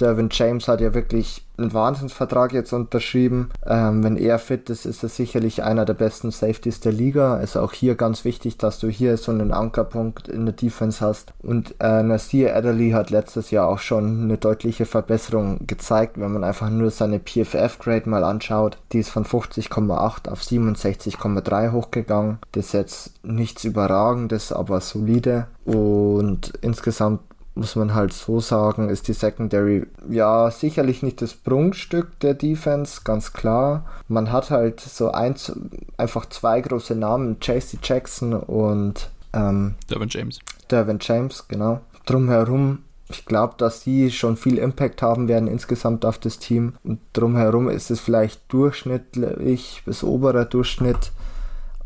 [0.00, 3.50] Derwin James hat ja wirklich einen Wahnsinnsvertrag jetzt unterschrieben.
[3.66, 7.34] Ähm, wenn er fit ist, ist er sicherlich einer der besten Safeties der Liga.
[7.34, 11.32] Also auch hier ganz wichtig, dass du hier so einen Ankerpunkt in der Defense hast.
[11.42, 16.44] Und äh, Nasir Adderley hat letztes Jahr auch schon eine deutliche Verbesserung gezeigt, wenn man
[16.44, 18.78] einfach nur seine PFF-Grade mal anschaut.
[18.92, 22.38] Die ist von 50,8 auf 67,3 hochgegangen.
[22.52, 25.46] Das ist jetzt nichts Überragendes, aber solide.
[25.64, 27.20] Und insgesamt
[27.54, 33.02] muss man halt so sagen, ist die Secondary ja sicherlich nicht das Prunkstück der Defense,
[33.04, 33.84] ganz klar.
[34.08, 35.52] Man hat halt so eins,
[35.96, 40.40] einfach zwei große Namen, JC Jackson und ähm, Derwin James.
[40.70, 41.80] Derwin James, genau.
[42.06, 46.74] Drumherum, ich glaube, dass die schon viel Impact haben werden insgesamt auf das Team.
[46.82, 51.12] Und drumherum ist es vielleicht durchschnittlich bis oberer Durchschnitt.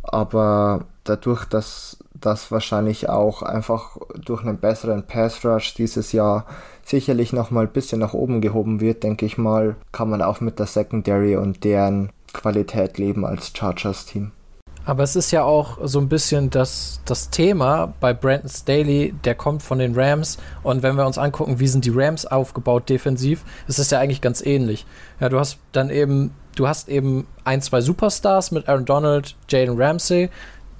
[0.02, 6.46] Aber dadurch, dass das wahrscheinlich auch einfach durch einen besseren Pass Rush dieses Jahr
[6.84, 10.40] sicherlich noch mal ein bisschen nach oben gehoben wird, denke ich mal, kann man auch
[10.40, 14.32] mit der Secondary und deren Qualität leben als Chargers Team.
[14.88, 19.34] Aber es ist ja auch so ein bisschen das, das Thema bei Brandon Staley, der
[19.34, 20.38] kommt von den Rams.
[20.62, 24.22] Und wenn wir uns angucken, wie sind die Rams aufgebaut defensiv, ist es ja eigentlich
[24.22, 24.86] ganz ähnlich.
[25.20, 29.78] Ja, du hast dann eben, du hast eben ein, zwei Superstars mit Aaron Donald, Jaden
[29.78, 30.30] Ramsey.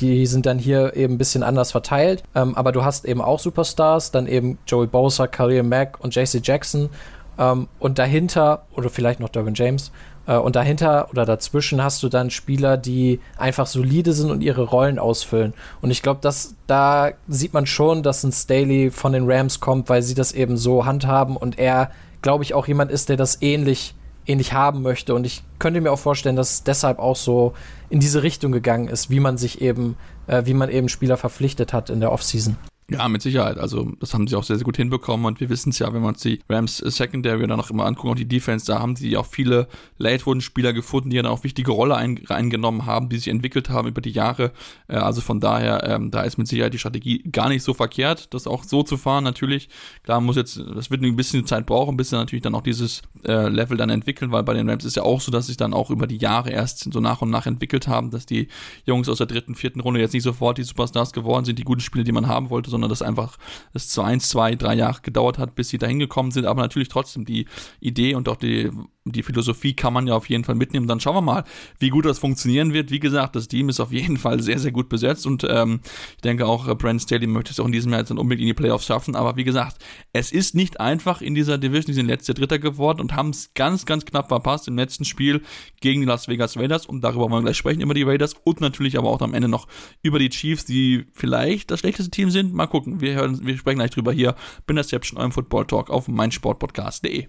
[0.01, 2.23] Die sind dann hier eben ein bisschen anders verteilt.
[2.35, 6.41] Ähm, aber du hast eben auch Superstars, dann eben Joey Bosa, Khalil Mack und JC
[6.43, 6.91] Jackson.
[7.39, 9.91] Ähm, und dahinter, oder vielleicht noch Derwin James,
[10.29, 14.63] Äh, und dahinter oder dazwischen hast du dann Spieler, die einfach solide sind und ihre
[14.63, 15.55] Rollen ausfüllen.
[15.81, 16.21] Und ich glaube,
[16.67, 20.57] da sieht man schon, dass ein Staley von den Rams kommt, weil sie das eben
[20.59, 23.95] so handhaben und er, glaube ich, auch jemand ist, der das ähnlich
[24.29, 25.15] ähnlich haben möchte.
[25.15, 27.55] Und ich könnte mir auch vorstellen, dass es deshalb auch so
[27.91, 31.73] in diese Richtung gegangen ist, wie man sich eben, äh, wie man eben Spieler verpflichtet
[31.73, 32.57] hat in der Offseason.
[32.91, 33.59] Ja, mit Sicherheit.
[33.59, 36.01] Also das haben sie auch sehr, sehr gut hinbekommen und wir wissen es ja, wenn
[36.01, 39.15] wir uns die Rams Secondary dann noch immer angucken, auch die Defense, da haben sie
[39.19, 43.69] auch viele Late-Spieler gefunden, die dann auch wichtige Rolle ein, eingenommen haben, die sich entwickelt
[43.69, 44.53] haben über die Jahre.
[44.89, 48.33] Äh, also von daher, ähm, da ist mit Sicherheit die Strategie gar nicht so verkehrt,
[48.33, 49.23] das auch so zu fahren.
[49.23, 49.69] Natürlich,
[50.03, 53.03] klar muss jetzt, das wird ein bisschen Zeit brauchen, bis sie natürlich dann auch dieses
[53.27, 55.75] äh, Level dann entwickeln, weil bei den Rams ist ja auch so, dass sich dann
[55.75, 58.49] auch über die Jahre erst so nach und nach entwickelt haben, dass die
[58.87, 61.83] Jungs aus der dritten, vierten Runde jetzt nicht sofort die Superstars geworden sind, die guten
[61.83, 63.37] Spiele, die man haben wollte, sondern dass einfach
[63.73, 66.47] es zu eins, zwei, drei Jahre gedauert hat, bis sie da hingekommen sind.
[66.47, 67.47] Aber natürlich trotzdem die
[67.81, 68.71] Idee und auch die,
[69.13, 70.87] die Philosophie kann man ja auf jeden Fall mitnehmen.
[70.87, 71.45] Dann schauen wir mal,
[71.79, 72.91] wie gut das funktionieren wird.
[72.91, 75.81] Wie gesagt, das Team ist auf jeden Fall sehr, sehr gut besetzt und ähm,
[76.17, 78.43] ich denke auch, äh, Brand Staley möchte es auch in diesem Jahr jetzt dann unbedingt
[78.43, 79.15] in die Playoffs schaffen.
[79.15, 79.79] Aber wie gesagt,
[80.13, 81.87] es ist nicht einfach in dieser Division.
[81.87, 85.43] Die sind letzter Dritter geworden und haben es ganz, ganz knapp verpasst im letzten Spiel
[85.81, 88.61] gegen die Las Vegas Raiders und darüber wollen wir gleich sprechen, über die Raiders und
[88.61, 89.69] natürlich aber auch am Ende noch
[90.03, 92.53] über die Chiefs, die vielleicht das schlechteste Team sind.
[92.53, 93.01] Mal gucken.
[93.01, 94.35] Wir, hören, wir sprechen gleich drüber hier.
[94.67, 97.29] Bin das Interception, eurem Football Talk auf meinsportpodcast.de.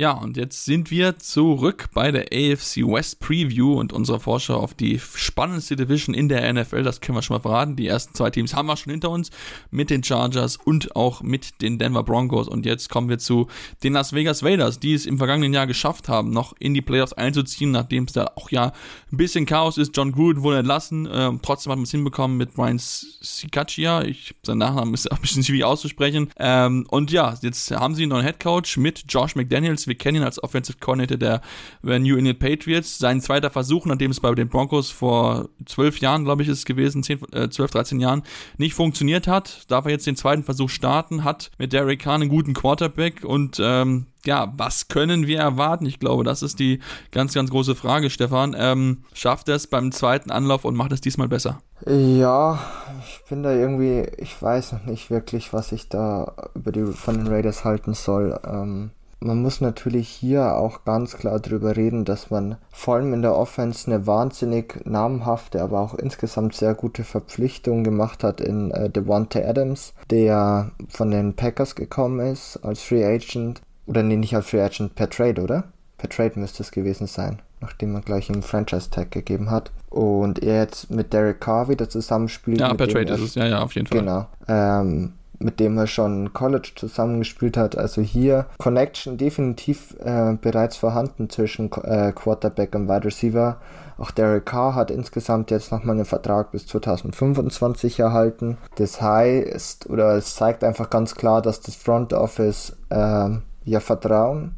[0.00, 4.72] Ja, und jetzt sind wir zurück bei der AFC West Preview und unserer Vorschau auf
[4.72, 6.84] die spannendste Division in der NFL.
[6.84, 7.76] Das können wir schon mal verraten.
[7.76, 9.30] Die ersten zwei Teams haben wir schon hinter uns
[9.70, 12.48] mit den Chargers und auch mit den Denver Broncos.
[12.48, 13.48] Und jetzt kommen wir zu
[13.82, 17.12] den Las Vegas Raiders, die es im vergangenen Jahr geschafft haben, noch in die Playoffs
[17.12, 18.72] einzuziehen, nachdem es da auch ja
[19.12, 19.94] ein bisschen Chaos ist.
[19.94, 21.06] John Gruden wurde entlassen.
[21.12, 24.04] Ähm, trotzdem hat man es hinbekommen mit Brian Sikachia.
[24.04, 26.30] Ich, sein Nachname ist ein bisschen schwierig auszusprechen.
[26.38, 30.18] Ähm, und ja, jetzt haben sie einen neuen Head Coach mit Josh McDaniels wir kennen
[30.18, 31.42] ihn als Offensive Coordinator der
[31.82, 32.98] New England Patriots.
[32.98, 36.64] Sein zweiter Versuch, nachdem es bei den Broncos vor zwölf Jahren, glaube ich, ist es
[36.64, 38.22] gewesen, 10, äh, 12, 13 Jahren,
[38.56, 42.30] nicht funktioniert hat, darf er jetzt den zweiten Versuch starten, hat mit Derek Kahn einen
[42.30, 45.86] guten Quarterback und ähm, ja, was können wir erwarten?
[45.86, 48.54] Ich glaube, das ist die ganz, ganz große Frage, Stefan.
[48.56, 51.60] Ähm, schafft er es beim zweiten Anlauf und macht es diesmal besser?
[51.86, 52.58] Ja,
[53.00, 57.16] ich bin da irgendwie, ich weiß noch nicht wirklich, was ich da über die von
[57.16, 58.38] den Raiders halten soll.
[58.44, 63.22] Ähm, man muss natürlich hier auch ganz klar drüber reden, dass man vor allem in
[63.22, 68.88] der Offense eine wahnsinnig namhafte, aber auch insgesamt sehr gute Verpflichtung gemacht hat in äh,
[68.88, 73.60] Devontae Adams, der von den Packers gekommen ist als Free Agent.
[73.86, 75.64] Oder nee, nicht als Free Agent, per Trade, oder?
[75.98, 79.70] Per Trade müsste es gewesen sein, nachdem man gleich ihm Franchise-Tag gegeben hat.
[79.90, 82.60] Und er jetzt mit Derek Carr wieder zusammenspielt.
[82.60, 83.98] Ja, per Trade ist es, ja, ja, auf jeden Fall.
[83.98, 84.26] Genau.
[84.48, 87.76] Ähm, mit dem er schon College zusammengespielt hat.
[87.76, 93.56] Also hier Connection definitiv äh, bereits vorhanden zwischen äh, Quarterback und Wide Receiver.
[93.98, 98.56] Auch Derek Carr hat insgesamt jetzt nochmal einen Vertrag bis 2025 erhalten.
[98.76, 103.28] Das heißt, oder es zeigt einfach ganz klar, dass das Front Office äh,
[103.64, 104.54] ja Vertrauen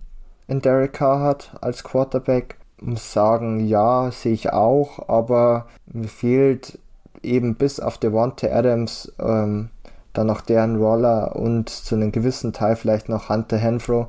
[0.46, 2.56] in Derek Carr hat als Quarterback.
[2.80, 6.78] Muss sagen, ja, sehe ich auch, aber mir fehlt
[7.22, 9.70] eben bis auf Devontae Adams ähm,
[10.12, 14.08] dann noch Darren Waller und zu einem gewissen Teil vielleicht noch Hunter Henfro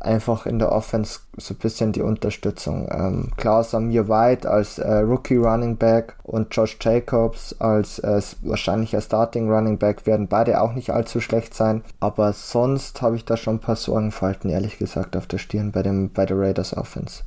[0.00, 2.88] einfach in der Offense so ein bisschen die Unterstützung.
[2.90, 9.00] Ähm, klar, Samir White als äh, Rookie Running Back und Josh Jacobs als äh, wahrscheinlicher
[9.00, 11.82] Starting Running Back werden beide auch nicht allzu schlecht sein.
[12.00, 15.82] Aber sonst habe ich da schon ein paar Sorgenfalten, ehrlich gesagt, auf der Stirn bei,
[15.82, 17.22] dem, bei der Raiders Offense.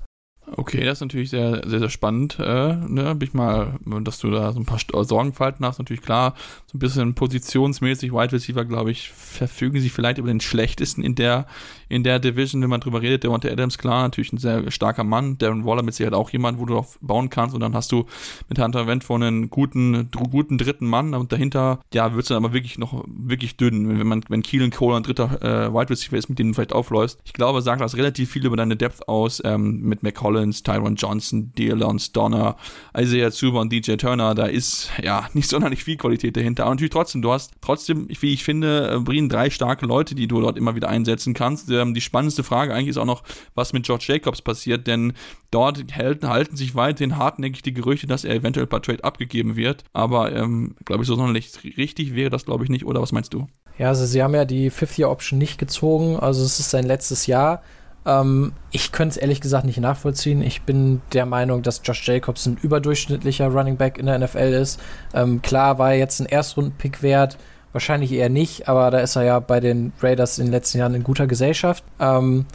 [0.55, 2.37] Okay, das ist natürlich sehr, sehr, sehr spannend.
[2.39, 3.15] Äh, ne?
[3.15, 6.35] Bin ich mal, dass du da so ein paar Sorgenfalten hast, natürlich klar.
[6.67, 11.15] So ein bisschen positionsmäßig, Wide Receiver, glaube ich, verfügen sie vielleicht über den schlechtesten in
[11.15, 11.47] der,
[11.89, 13.23] in der Division, wenn man drüber redet.
[13.23, 15.37] Der Monte Adams, klar, natürlich ein sehr starker Mann.
[15.37, 17.55] Darren Waller mit Sicherheit auch jemand, wo du drauf bauen kannst.
[17.55, 18.05] Und dann hast du
[18.49, 21.13] mit Hunter Wentworth einen guten, guten dritten Mann.
[21.13, 24.71] Und dahinter, ja, wird es dann aber wirklich noch wirklich dünn, wenn man, wenn Keelan
[24.71, 27.19] Cole ein dritter äh, Wide Receiver ist, mit dem du vielleicht aufläufst.
[27.23, 30.95] Ich glaube, sagt das relativ viel über deine Depth aus ähm, mit McCollum Collins, Tyron
[30.95, 32.55] Johnson, Dylan Donner,
[32.97, 36.63] Isaiah Zuber und DJ Turner, da ist ja nicht sonderlich viel Qualität dahinter.
[36.63, 40.27] Aber natürlich trotzdem, du hast trotzdem, wie ich finde, äh, Brien drei starke Leute, die
[40.27, 41.69] du dort immer wieder einsetzen kannst.
[41.83, 43.23] Ähm, die spannendste Frage eigentlich ist auch noch,
[43.55, 45.13] was mit George Jacobs passiert, denn
[45.51, 49.83] dort halten, halten sich weiterhin hartnäckig die Gerüchte, dass er eventuell per Trade abgegeben wird.
[49.93, 52.85] Aber ähm, glaube ich, so sonderlich richtig wäre das, glaube ich, nicht.
[52.85, 53.47] Oder was meinst du?
[53.77, 57.63] Ja, also sie haben ja die Fifth-Year-Option nicht gezogen, also es ist sein letztes Jahr.
[58.05, 60.41] Ähm, ich könnte es ehrlich gesagt nicht nachvollziehen.
[60.41, 64.79] Ich bin der Meinung, dass Josh Jacobs ein überdurchschnittlicher Running Back in der NFL ist.
[65.13, 67.37] Ähm, klar war er jetzt ein Erstrunden-Pick wert,
[67.73, 70.93] wahrscheinlich eher nicht, aber da ist er ja bei den Raiders in den letzten Jahren
[70.95, 71.83] in guter Gesellschaft.
[71.99, 72.45] Ähm,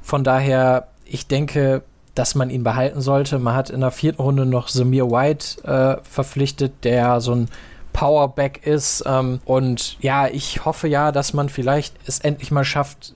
[0.00, 1.82] von daher, ich denke,
[2.14, 3.38] dass man ihn behalten sollte.
[3.38, 7.48] Man hat in der vierten Runde noch Samir White äh, verpflichtet, der so ein
[7.92, 9.04] Powerback ist.
[9.06, 13.14] Ähm, und ja, ich hoffe ja, dass man vielleicht es endlich mal schafft,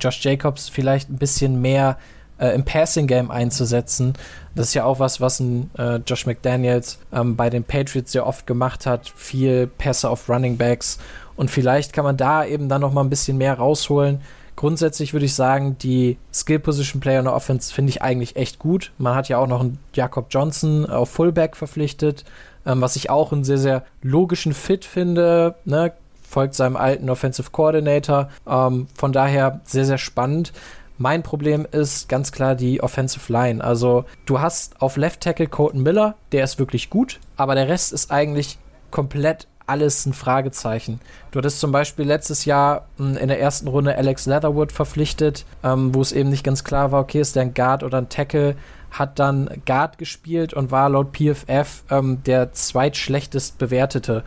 [0.00, 1.98] Josh Jacobs vielleicht ein bisschen mehr
[2.42, 4.14] äh, im Passing-Game einzusetzen.
[4.54, 8.26] Das ist ja auch was, was ein äh, Josh McDaniels ähm, bei den Patriots sehr
[8.26, 9.12] oft gemacht hat.
[9.14, 10.98] Viel Pässe auf Running Backs.
[11.36, 14.20] Und vielleicht kann man da eben dann noch mal ein bisschen mehr rausholen.
[14.54, 18.58] Grundsätzlich würde ich sagen, die Skill Position Player in der Offense finde ich eigentlich echt
[18.58, 18.92] gut.
[18.98, 22.24] Man hat ja auch noch einen Jakob Johnson auf Fullback verpflichtet
[22.66, 25.56] ähm, was ich auch einen sehr, sehr logischen Fit finde.
[25.64, 25.92] Ne?
[26.22, 28.28] Folgt seinem alten Offensive Coordinator.
[28.46, 30.52] Ähm, von daher sehr, sehr spannend.
[30.98, 33.62] Mein Problem ist ganz klar die Offensive Line.
[33.62, 37.92] Also du hast auf Left Tackle Colton Miller, der ist wirklich gut, aber der Rest
[37.92, 38.58] ist eigentlich
[38.90, 41.00] komplett alles ein Fragezeichen.
[41.30, 45.94] Du hattest zum Beispiel letztes Jahr hm, in der ersten Runde Alex Leatherwood verpflichtet, ähm,
[45.94, 48.56] wo es eben nicht ganz klar war, okay, ist der ein Guard oder ein Tackle
[48.90, 54.22] hat dann Guard gespielt und war laut PFF ähm, der zweitschlechtest bewertete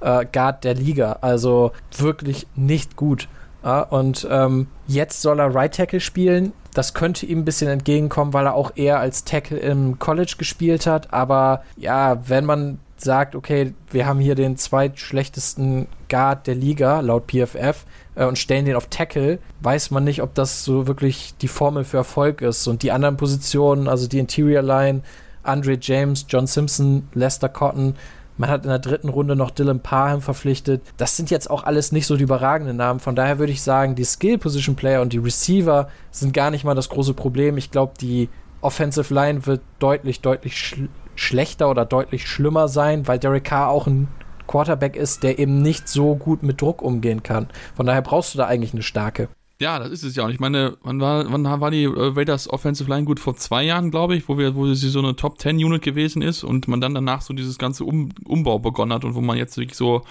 [0.00, 1.18] äh, Guard der Liga.
[1.20, 3.28] Also wirklich nicht gut.
[3.66, 6.52] Und ähm, jetzt soll er Right Tackle spielen.
[6.72, 10.86] Das könnte ihm ein bisschen entgegenkommen, weil er auch eher als Tackle im College gespielt
[10.86, 11.12] hat.
[11.12, 17.24] Aber ja, wenn man sagt, okay, wir haben hier den zweitschlechtesten Guard der Liga laut
[17.26, 21.48] PFF äh, und stellen den auf Tackle, weiß man nicht, ob das so wirklich die
[21.48, 22.66] Formel für Erfolg ist.
[22.68, 25.02] Und die anderen Positionen, also die Interior Line,
[25.42, 27.94] Andre James, John Simpson, Lester Cotton,
[28.38, 30.82] man hat in der dritten Runde noch Dylan Parham verpflichtet.
[30.96, 33.00] Das sind jetzt auch alles nicht so die überragenden Namen.
[33.00, 36.64] Von daher würde ich sagen, die Skill Position Player und die Receiver sind gar nicht
[36.64, 37.56] mal das große Problem.
[37.56, 38.28] Ich glaube, die
[38.60, 43.86] Offensive Line wird deutlich, deutlich schl schlechter oder deutlich schlimmer sein, weil Derek Carr auch
[43.86, 44.08] ein
[44.46, 47.48] Quarterback ist, der eben nicht so gut mit Druck umgehen kann.
[47.74, 49.28] Von daher brauchst du da eigentlich eine starke.
[49.58, 50.28] Ja, das ist es ja auch.
[50.28, 53.18] Ich meine, wann war, wann war die äh, Raiders Offensive Line gut?
[53.18, 56.20] Vor zwei Jahren, glaube ich, wo wir, wo sie so eine Top 10 Unit gewesen
[56.20, 59.38] ist und man dann danach so dieses ganze um Umbau begonnen hat und wo man
[59.38, 60.02] jetzt wirklich so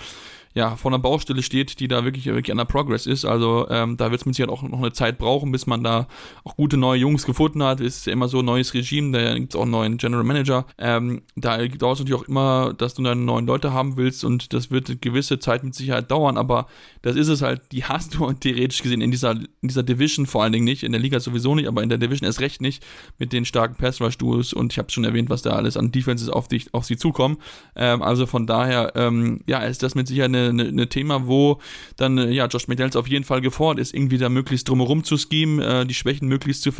[0.55, 3.25] ja, vor einer Baustelle steht, die da wirklich, wirklich an der Progress ist.
[3.25, 6.07] Also ähm, da wird es mit Sicherheit auch noch eine Zeit brauchen, bis man da
[6.45, 7.81] auch gute neue Jungs gefunden hat.
[7.81, 10.65] Ist ja immer so ein neues Regime, da gibt es auch einen neuen General Manager.
[10.77, 14.53] Ähm, da dauert es natürlich auch immer, dass du dann neuen Leute haben willst und
[14.53, 16.67] das wird eine gewisse Zeit mit Sicherheit dauern, aber
[17.01, 20.43] das ist es halt, die hast du theoretisch gesehen in dieser, in dieser Division vor
[20.43, 22.81] allen Dingen nicht, in der Liga sowieso nicht, aber in der Division erst recht nicht
[23.19, 25.91] mit den starken Pass Rush Duos und ich habe schon erwähnt, was da alles an
[25.91, 27.39] Defenses auf, dich, auf sie zukommen.
[27.75, 31.59] Ähm, also von daher, ähm, ja, ist das mit Sicherheit eine eine, eine Thema, wo
[31.97, 35.17] dann äh, ja Josh McDaniels auf jeden Fall gefordert ist, irgendwie da möglichst drumherum zu
[35.17, 36.71] schemen, äh, die Schwächen möglichst zu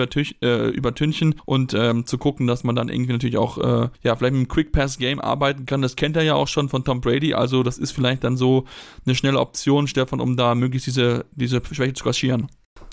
[0.42, 4.34] äh, übertünchen und ähm, zu gucken, dass man dann irgendwie natürlich auch äh, ja vielleicht
[4.34, 5.82] mit einem Quick Pass Game arbeiten kann.
[5.82, 8.66] Das kennt er ja auch schon von Tom Brady, also das ist vielleicht dann so
[9.06, 12.48] eine schnelle Option, Stefan, um da möglichst diese diese Schwäche zu kaschieren.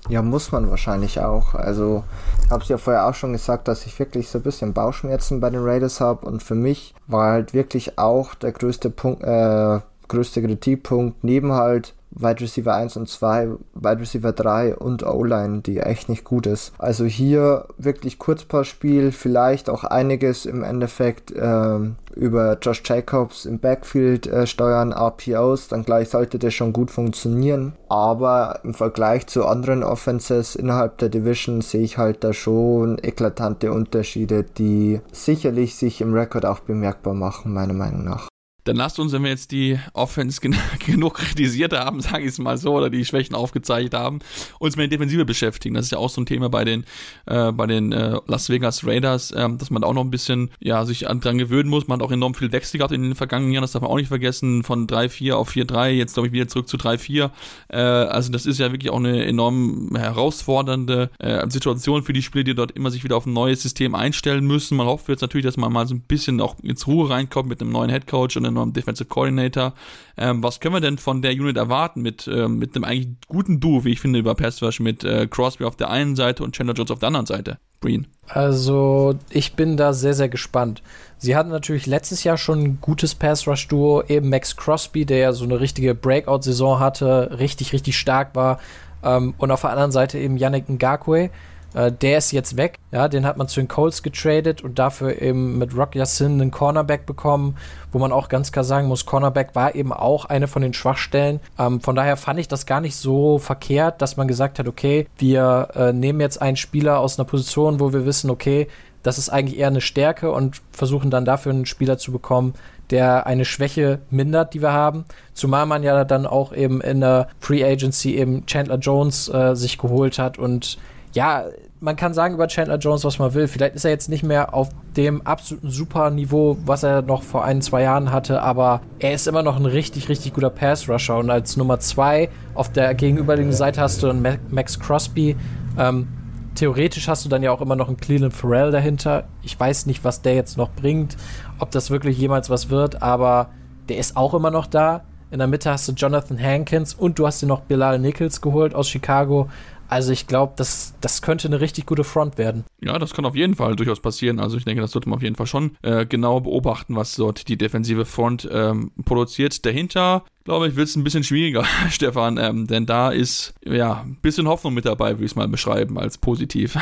[0.09, 1.55] Ja, muss man wahrscheinlich auch.
[1.55, 2.03] Also,
[2.45, 5.41] ich habe es ja vorher auch schon gesagt, dass ich wirklich so ein bisschen Bauchschmerzen
[5.41, 9.81] bei den Raiders habe und für mich war halt wirklich auch der größte Punkt, äh,
[10.13, 15.79] größte Kritikpunkt neben halt Wide Receiver 1 und 2, Wide Receiver 3 und O-Line, die
[15.79, 16.73] echt nicht gut ist.
[16.79, 21.79] Also hier wirklich Kurzpassspiel, vielleicht auch einiges im Endeffekt äh,
[22.15, 27.73] über Josh Jacobs im Backfield äh, steuern, RPOs, dann gleich sollte das schon gut funktionieren.
[27.89, 33.73] Aber im Vergleich zu anderen Offenses innerhalb der Division sehe ich halt da schon eklatante
[33.73, 38.32] Unterschiede, die sicherlich sich im Rekord auch bemerkbar machen, meiner Meinung nach.
[38.65, 40.55] Dann lasst uns, wenn wir jetzt die Offense gen
[40.87, 44.21] genug kritisiert haben, sage ich es mal so, oder die Schwächen aufgezeigt haben,
[44.59, 45.75] uns mit der Defensive beschäftigen.
[45.75, 46.85] Das ist ja auch so ein Thema bei den,
[47.27, 50.51] äh, bei den äh, Las Vegas Raiders, äh, dass man da auch noch ein bisschen
[50.61, 51.89] ja, sich dran gewöhnen muss.
[51.89, 53.97] Man hat auch enorm viel Wechsel gehabt in den vergangenen Jahren, das darf man auch
[53.97, 57.31] nicht vergessen, von 3-4 auf 4-3, jetzt glaube ich wieder zurück zu 3-4.
[57.69, 62.45] Äh, also das ist ja wirklich auch eine enorm herausfordernde äh, Situation für die Spieler,
[62.45, 64.77] die dort immer sich wieder auf ein neues System einstellen müssen.
[64.77, 67.61] Man hofft jetzt natürlich, dass man mal so ein bisschen auch ins Ruhe reinkommt mit
[67.61, 69.75] einem neuen Headcoach und einem neuen Defensive Coordinator.
[70.17, 73.61] Ähm, was können wir denn von der Unit erwarten mit, ähm, mit einem eigentlich guten
[73.61, 76.55] Duo, wie ich finde, über Pass Rush mit äh, Crosby auf der einen Seite und
[76.55, 77.59] Chandler Jones auf der anderen Seite?
[77.81, 78.07] Breen.
[78.29, 80.83] Also, ich bin da sehr, sehr gespannt.
[81.19, 85.45] Sie hatten natürlich letztes Jahr schon ein gutes Pass-Rush-Duo, eben Max Crosby, der ja so
[85.45, 88.59] eine richtige Breakout-Saison hatte, richtig, richtig stark war.
[89.03, 91.31] Ähm, und auf der anderen Seite eben Yannick Ngakwe,
[91.75, 92.79] Äh, der ist jetzt weg.
[92.91, 96.51] Ja, den hat man zu den Colts getradet und dafür eben mit Rock Yassin einen
[96.51, 97.57] Cornerback bekommen,
[97.93, 101.41] wo man auch ganz klar sagen muss, Cornerback war eben auch eine von den Schwachstellen.
[101.59, 105.07] Ähm, von daher fand ich das gar nicht so verkehrt, dass man gesagt hat, okay,
[105.19, 108.69] wir äh, nehmen jetzt einen Spieler aus einer Position, wo wir wissen, okay,
[109.03, 112.55] das ist eigentlich eher eine Stärke und versuchen dann dafür einen Spieler zu bekommen,
[112.91, 115.05] der eine Schwäche mindert, die wir haben.
[115.33, 119.79] Zumal man ja dann auch eben in der Free Agency eben Chandler Jones äh, sich
[119.79, 120.79] geholt hat und
[121.13, 121.45] ja,
[121.81, 123.49] man kann sagen über Chandler Jones, was man will.
[123.49, 127.45] Vielleicht ist er jetzt nicht mehr auf dem absoluten super Niveau, was er noch vor
[127.45, 131.19] ein, zwei Jahren hatte, aber er ist immer noch ein richtig, richtig guter Pass-Rusher.
[131.19, 135.37] Und als Nummer zwei auf der gegenüberliegenden Seite hast du dann Max Crosby.
[135.79, 136.09] Ähm,
[136.55, 139.25] theoretisch hast du dann ja auch immer noch einen Cleveland Farrell dahinter.
[139.43, 141.17] Ich weiß nicht, was der jetzt noch bringt,
[141.59, 143.49] ob das wirklich jemals was wird, aber
[143.89, 145.03] der ist auch immer noch da.
[145.31, 148.75] In der Mitte hast du Jonathan Hankins und du hast dir noch Bilal Nichols geholt
[148.75, 149.49] aus Chicago.
[149.93, 152.65] Also ich glaube, das, das könnte eine richtig gute Front werden.
[152.81, 154.41] Ja, das kann auf jeden Fall durchaus passieren.
[154.41, 157.47] Also ich denke, das sollte man auf jeden Fall schon äh, genau beobachten, was dort
[157.47, 159.67] die defensive Front ähm, produziert.
[159.67, 164.17] Dahinter, glaube ich, wird es ein bisschen schwieriger, Stefan, ähm, denn da ist ja ein
[164.23, 166.79] bisschen Hoffnung mit dabei, würde ich es mal beschreiben, als positiv.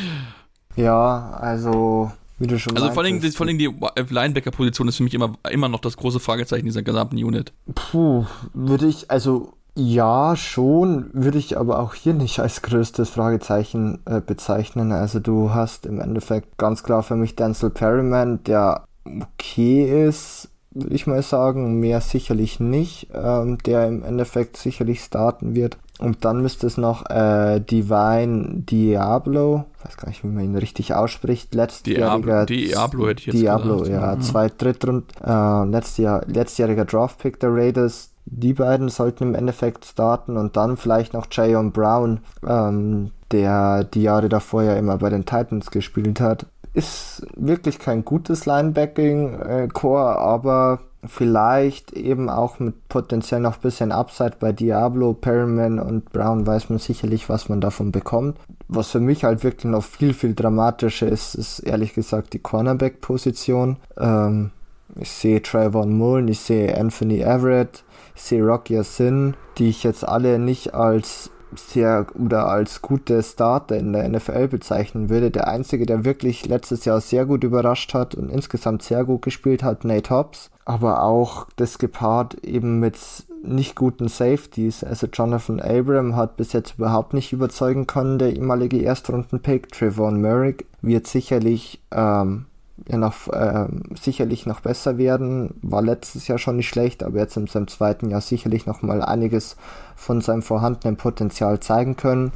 [0.76, 3.70] ja, also wie du schon Also vor allem, vor allem die
[4.08, 7.52] Linebacker-Position ist für mich immer, immer noch das große Fragezeichen dieser gesamten Unit.
[7.74, 8.24] Puh,
[8.54, 14.20] würde ich, also ja, schon, würde ich aber auch hier nicht als größtes Fragezeichen äh,
[14.20, 14.92] bezeichnen.
[14.92, 20.94] Also du hast im Endeffekt ganz klar für mich Denzel Perryman, der okay ist, würde
[20.94, 25.78] ich mal sagen, mehr sicherlich nicht, ähm, der im Endeffekt sicherlich starten wird.
[25.98, 30.56] Und dann müsste es noch äh, Divine Diablo, ich weiß gar nicht, wie man ihn
[30.56, 33.90] richtig ausspricht, letztjähriger Diablo, Diablo hätte ich jetzt Diablo, gesagt.
[33.90, 34.22] ja, mhm.
[34.22, 40.56] zwei Drittrund, äh, letztjahr, letztjähriger Draftpick der Raiders, die beiden sollten im Endeffekt starten und
[40.56, 45.70] dann vielleicht noch Jayon Brown, ähm, der die Jahre davor ja immer bei den Titans
[45.70, 46.46] gespielt hat.
[46.72, 54.34] Ist wirklich kein gutes Linebacking-Core, aber vielleicht eben auch mit potenziell noch ein bisschen Upside
[54.38, 58.36] bei Diablo, Perryman und Brown weiß man sicherlich, was man davon bekommt.
[58.68, 63.76] Was für mich halt wirklich noch viel, viel dramatischer ist, ist ehrlich gesagt die Cornerback-Position.
[63.98, 64.50] Ähm,
[64.96, 67.84] ich sehe Trayvon Mullen, ich sehe Anthony Everett,
[68.20, 74.08] Serokia Sin, die ich jetzt alle nicht als sehr oder als gute Starter in der
[74.08, 75.30] NFL bezeichnen würde.
[75.30, 79.62] Der einzige, der wirklich letztes Jahr sehr gut überrascht hat und insgesamt sehr gut gespielt
[79.62, 80.50] hat, Nate Hobbs.
[80.64, 82.96] Aber auch das gepaart eben mit
[83.42, 84.84] nicht guten Safeties.
[84.84, 89.72] Also Jonathan Abram hat bis jetzt überhaupt nicht überzeugen können, der ehemalige Erstrunden-Pick.
[89.72, 92.46] Trevon Merrick wird sicherlich ähm,
[92.88, 93.66] ja noch äh,
[94.00, 95.54] sicherlich noch besser werden.
[95.62, 99.02] War letztes Jahr schon nicht schlecht, aber jetzt in seinem zweiten Jahr sicherlich noch mal
[99.02, 99.56] einiges
[99.96, 102.32] von seinem vorhandenen Potenzial zeigen können.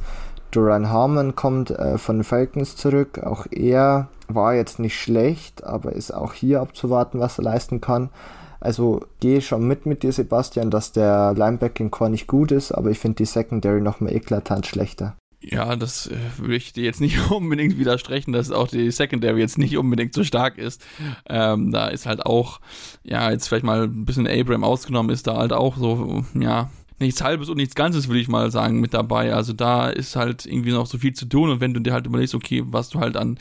[0.51, 3.19] Duran Harmon kommt äh, von den Falcons zurück.
[3.23, 8.09] Auch er war jetzt nicht schlecht, aber ist auch hier abzuwarten, was er leisten kann.
[8.59, 12.89] Also gehe schon mit mit dir, Sebastian, dass der Linebacking Core nicht gut ist, aber
[12.89, 15.15] ich finde die Secondary noch mal eklatant schlechter.
[15.47, 19.57] Ja, das äh, würde ich dir jetzt nicht unbedingt widersprechen, dass auch die Secondary jetzt
[19.57, 20.83] nicht unbedingt so stark ist.
[21.29, 22.59] Ähm, da ist halt auch,
[23.03, 27.21] ja, jetzt vielleicht mal ein bisschen Abram ausgenommen, ist da halt auch so, ja, nichts
[27.21, 29.33] Halbes und nichts Ganzes, würde ich mal sagen, mit dabei.
[29.33, 32.07] Also da ist halt irgendwie noch so viel zu tun und wenn du dir halt
[32.07, 33.37] überlegst, okay, was du halt an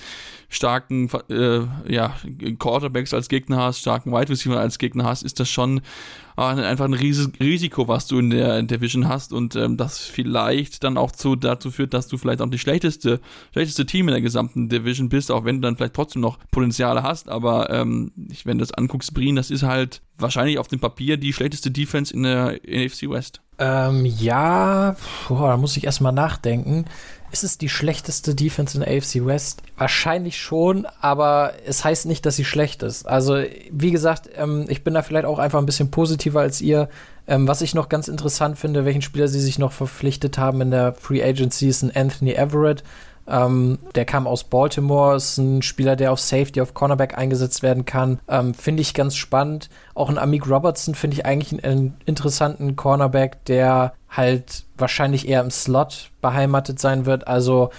[0.54, 2.14] starken äh, ja,
[2.58, 5.80] Quarterbacks als Gegner hast, starken Wide Receiver als Gegner hast, ist das schon
[6.36, 10.84] äh, einfach ein Ries Risiko, was du in der Division hast und ähm, das vielleicht
[10.84, 13.20] dann auch zu, dazu führt, dass du vielleicht auch die schlechteste,
[13.52, 17.02] schlechteste Team in der gesamten Division bist, auch wenn du dann vielleicht trotzdem noch Potenziale
[17.02, 18.12] hast, aber ähm,
[18.44, 22.14] wenn du das anguckst, Brien, das ist halt wahrscheinlich auf dem Papier die schlechteste Defense
[22.14, 23.40] in der NFC West.
[23.58, 24.96] Ähm, ja,
[25.28, 26.86] boah, da muss ich erstmal nachdenken.
[27.34, 29.64] Ist es die schlechteste Defense in der AFC West?
[29.76, 33.08] Wahrscheinlich schon, aber es heißt nicht, dass sie schlecht ist.
[33.08, 36.88] Also, wie gesagt, ähm, ich bin da vielleicht auch einfach ein bisschen positiver als ihr.
[37.26, 40.70] Ähm, was ich noch ganz interessant finde, welchen Spieler sie sich noch verpflichtet haben in
[40.70, 42.84] der Free Agency, ist ein Anthony Everett.
[43.26, 47.84] Ähm, der kam aus Baltimore, ist ein Spieler, der auf Safety, auf Cornerback eingesetzt werden
[47.84, 48.20] kann.
[48.28, 49.70] Ähm, finde ich ganz spannend.
[49.94, 55.40] Auch ein Amik Robertson finde ich eigentlich einen, einen, interessanten Cornerback, der halt wahrscheinlich eher
[55.40, 57.26] im Slot beheimatet sein wird.
[57.26, 57.70] Also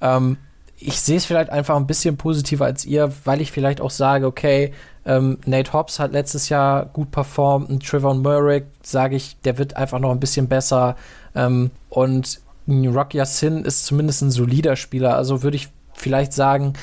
[0.00, 0.38] ähm,
[0.76, 4.26] ich sehe es vielleicht einfach ein bisschen positiver als ihr, weil ich vielleicht auch sage,
[4.26, 4.72] okay,
[5.06, 9.76] ähm, Nate Hobbs hat letztes Jahr gut performt und Trevor Murray, sage ich, der wird
[9.76, 10.96] einfach noch ein bisschen besser.
[11.34, 15.16] Ähm, und Rock Yassin ist zumindest ein solider Spieler.
[15.16, 16.74] Also würde ich vielleicht sagen,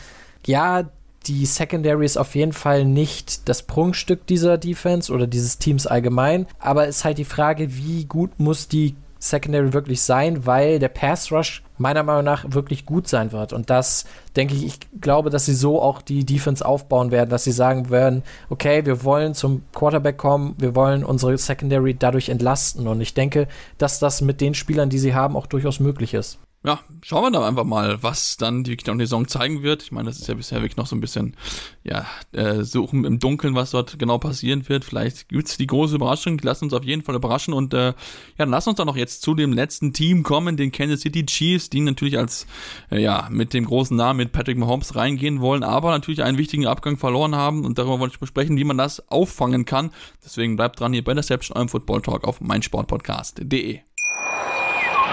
[0.45, 0.89] ja,
[1.27, 6.47] die Secondary ist auf jeden Fall nicht das Prunkstück dieser Defense oder dieses Teams allgemein.
[6.59, 11.31] Aber ist halt die Frage, wie gut muss die Secondary wirklich sein, weil der Pass
[11.31, 13.53] Rush meiner Meinung nach wirklich gut sein wird.
[13.53, 14.05] Und das
[14.35, 17.91] denke ich, ich glaube, dass sie so auch die Defense aufbauen werden, dass sie sagen
[17.91, 22.87] werden, okay, wir wollen zum Quarterback kommen, wir wollen unsere Secondary dadurch entlasten.
[22.87, 23.47] Und ich denke,
[23.77, 27.31] dass das mit den Spielern, die sie haben, auch durchaus möglich ist ja, schauen wir
[27.31, 29.81] dann einfach mal, was dann die, die Saison zeigen wird.
[29.81, 31.35] Ich meine, das ist ja bisher wirklich noch so ein bisschen,
[31.83, 34.85] ja, äh, suchen im Dunkeln, was dort genau passieren wird.
[34.85, 36.37] Vielleicht gibt's die große Überraschung.
[36.37, 37.55] Lassen uns auf jeden Fall überraschen.
[37.55, 37.93] Und äh, ja,
[38.37, 41.71] dann lass uns dann noch jetzt zu dem letzten Team kommen, den Kansas City Chiefs,
[41.71, 42.45] die natürlich als,
[42.91, 46.67] äh, ja, mit dem großen Namen mit Patrick Mahomes reingehen wollen, aber natürlich einen wichtigen
[46.67, 47.65] Abgang verloren haben.
[47.65, 49.89] Und darüber wollte ich besprechen, wie man das auffangen kann.
[50.23, 53.79] Deswegen bleibt dran hier bei der eurem Football Talk auf meinsportpodcast.de.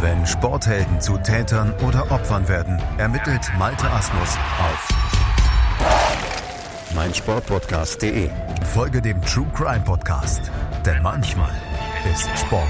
[0.00, 4.88] Wenn Sporthelden zu Tätern oder Opfern werden, ermittelt Malte Asmus auf
[6.94, 8.30] meinsportpodcast.de.
[8.72, 10.50] Folge dem True Crime Podcast,
[10.84, 11.52] denn manchmal
[12.10, 12.66] ist Sport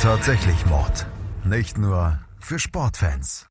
[0.00, 1.04] tatsächlich Mord.
[1.44, 3.48] Nicht nur für Sportfans.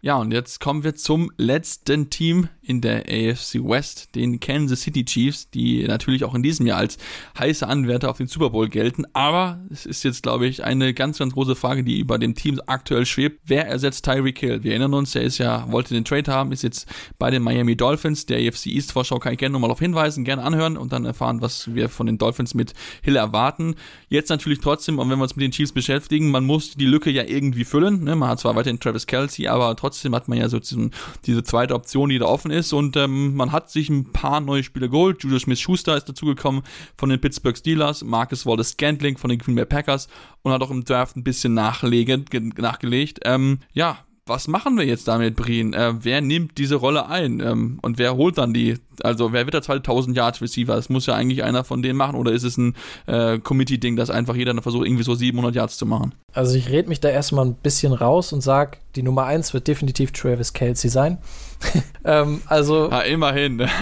[0.00, 5.04] Ja, und jetzt kommen wir zum letzten Team in der AFC West, den Kansas City
[5.04, 6.98] Chiefs, die natürlich auch in diesem Jahr als
[7.36, 9.04] heiße Anwärter auf den Super Bowl gelten.
[9.12, 12.60] Aber es ist jetzt, glaube ich, eine ganz, ganz große Frage, die über dem Team
[12.66, 13.40] aktuell schwebt.
[13.44, 14.62] Wer ersetzt Tyreek Hill?
[14.62, 16.86] Wir erinnern uns, er ist ja, wollte den Trade haben, ist jetzt
[17.18, 18.26] bei den Miami Dolphins.
[18.26, 21.40] Der AFC East Vorschau kann ich gerne nochmal auf hinweisen, gerne anhören und dann erfahren,
[21.40, 23.74] was wir von den Dolphins mit Hill erwarten.
[24.08, 27.10] Jetzt natürlich trotzdem, und wenn wir uns mit den Chiefs beschäftigen, man muss die Lücke
[27.10, 28.04] ja irgendwie füllen.
[28.04, 28.14] Ne?
[28.14, 30.92] Man hat zwar weiterhin Travis Kelsey, aber trotzdem hat man ja so diesen,
[31.26, 32.59] diese zweite Option, die da offen ist.
[32.72, 35.22] Und ähm, man hat sich ein paar neue Spieler geholt.
[35.22, 36.62] Julius Smith-Schuster ist dazugekommen
[36.96, 40.08] von den Pittsburgh Steelers, Marcus Wallace-Scantling von den Green Bay Packers
[40.42, 43.20] und hat auch im Draft ein bisschen nachgelegt.
[43.24, 43.98] Ähm, ja,
[44.30, 45.74] was machen wir jetzt damit, Brien?
[45.74, 47.40] Äh, wer nimmt diese Rolle ein?
[47.40, 48.76] Ähm, und wer holt dann die?
[49.02, 50.76] Also, wer wird der 2000 Yard Receiver?
[50.76, 52.14] Das muss ja eigentlich einer von denen machen.
[52.14, 55.84] Oder ist es ein äh, Committee-Ding, dass einfach jeder versucht, irgendwie so 700 Yards zu
[55.84, 56.14] machen?
[56.32, 59.66] Also, ich rede mich da erstmal ein bisschen raus und sage, die Nummer 1 wird
[59.66, 61.18] definitiv Travis Kelsey sein.
[62.04, 62.90] ähm, also.
[62.90, 63.66] Ja, immerhin.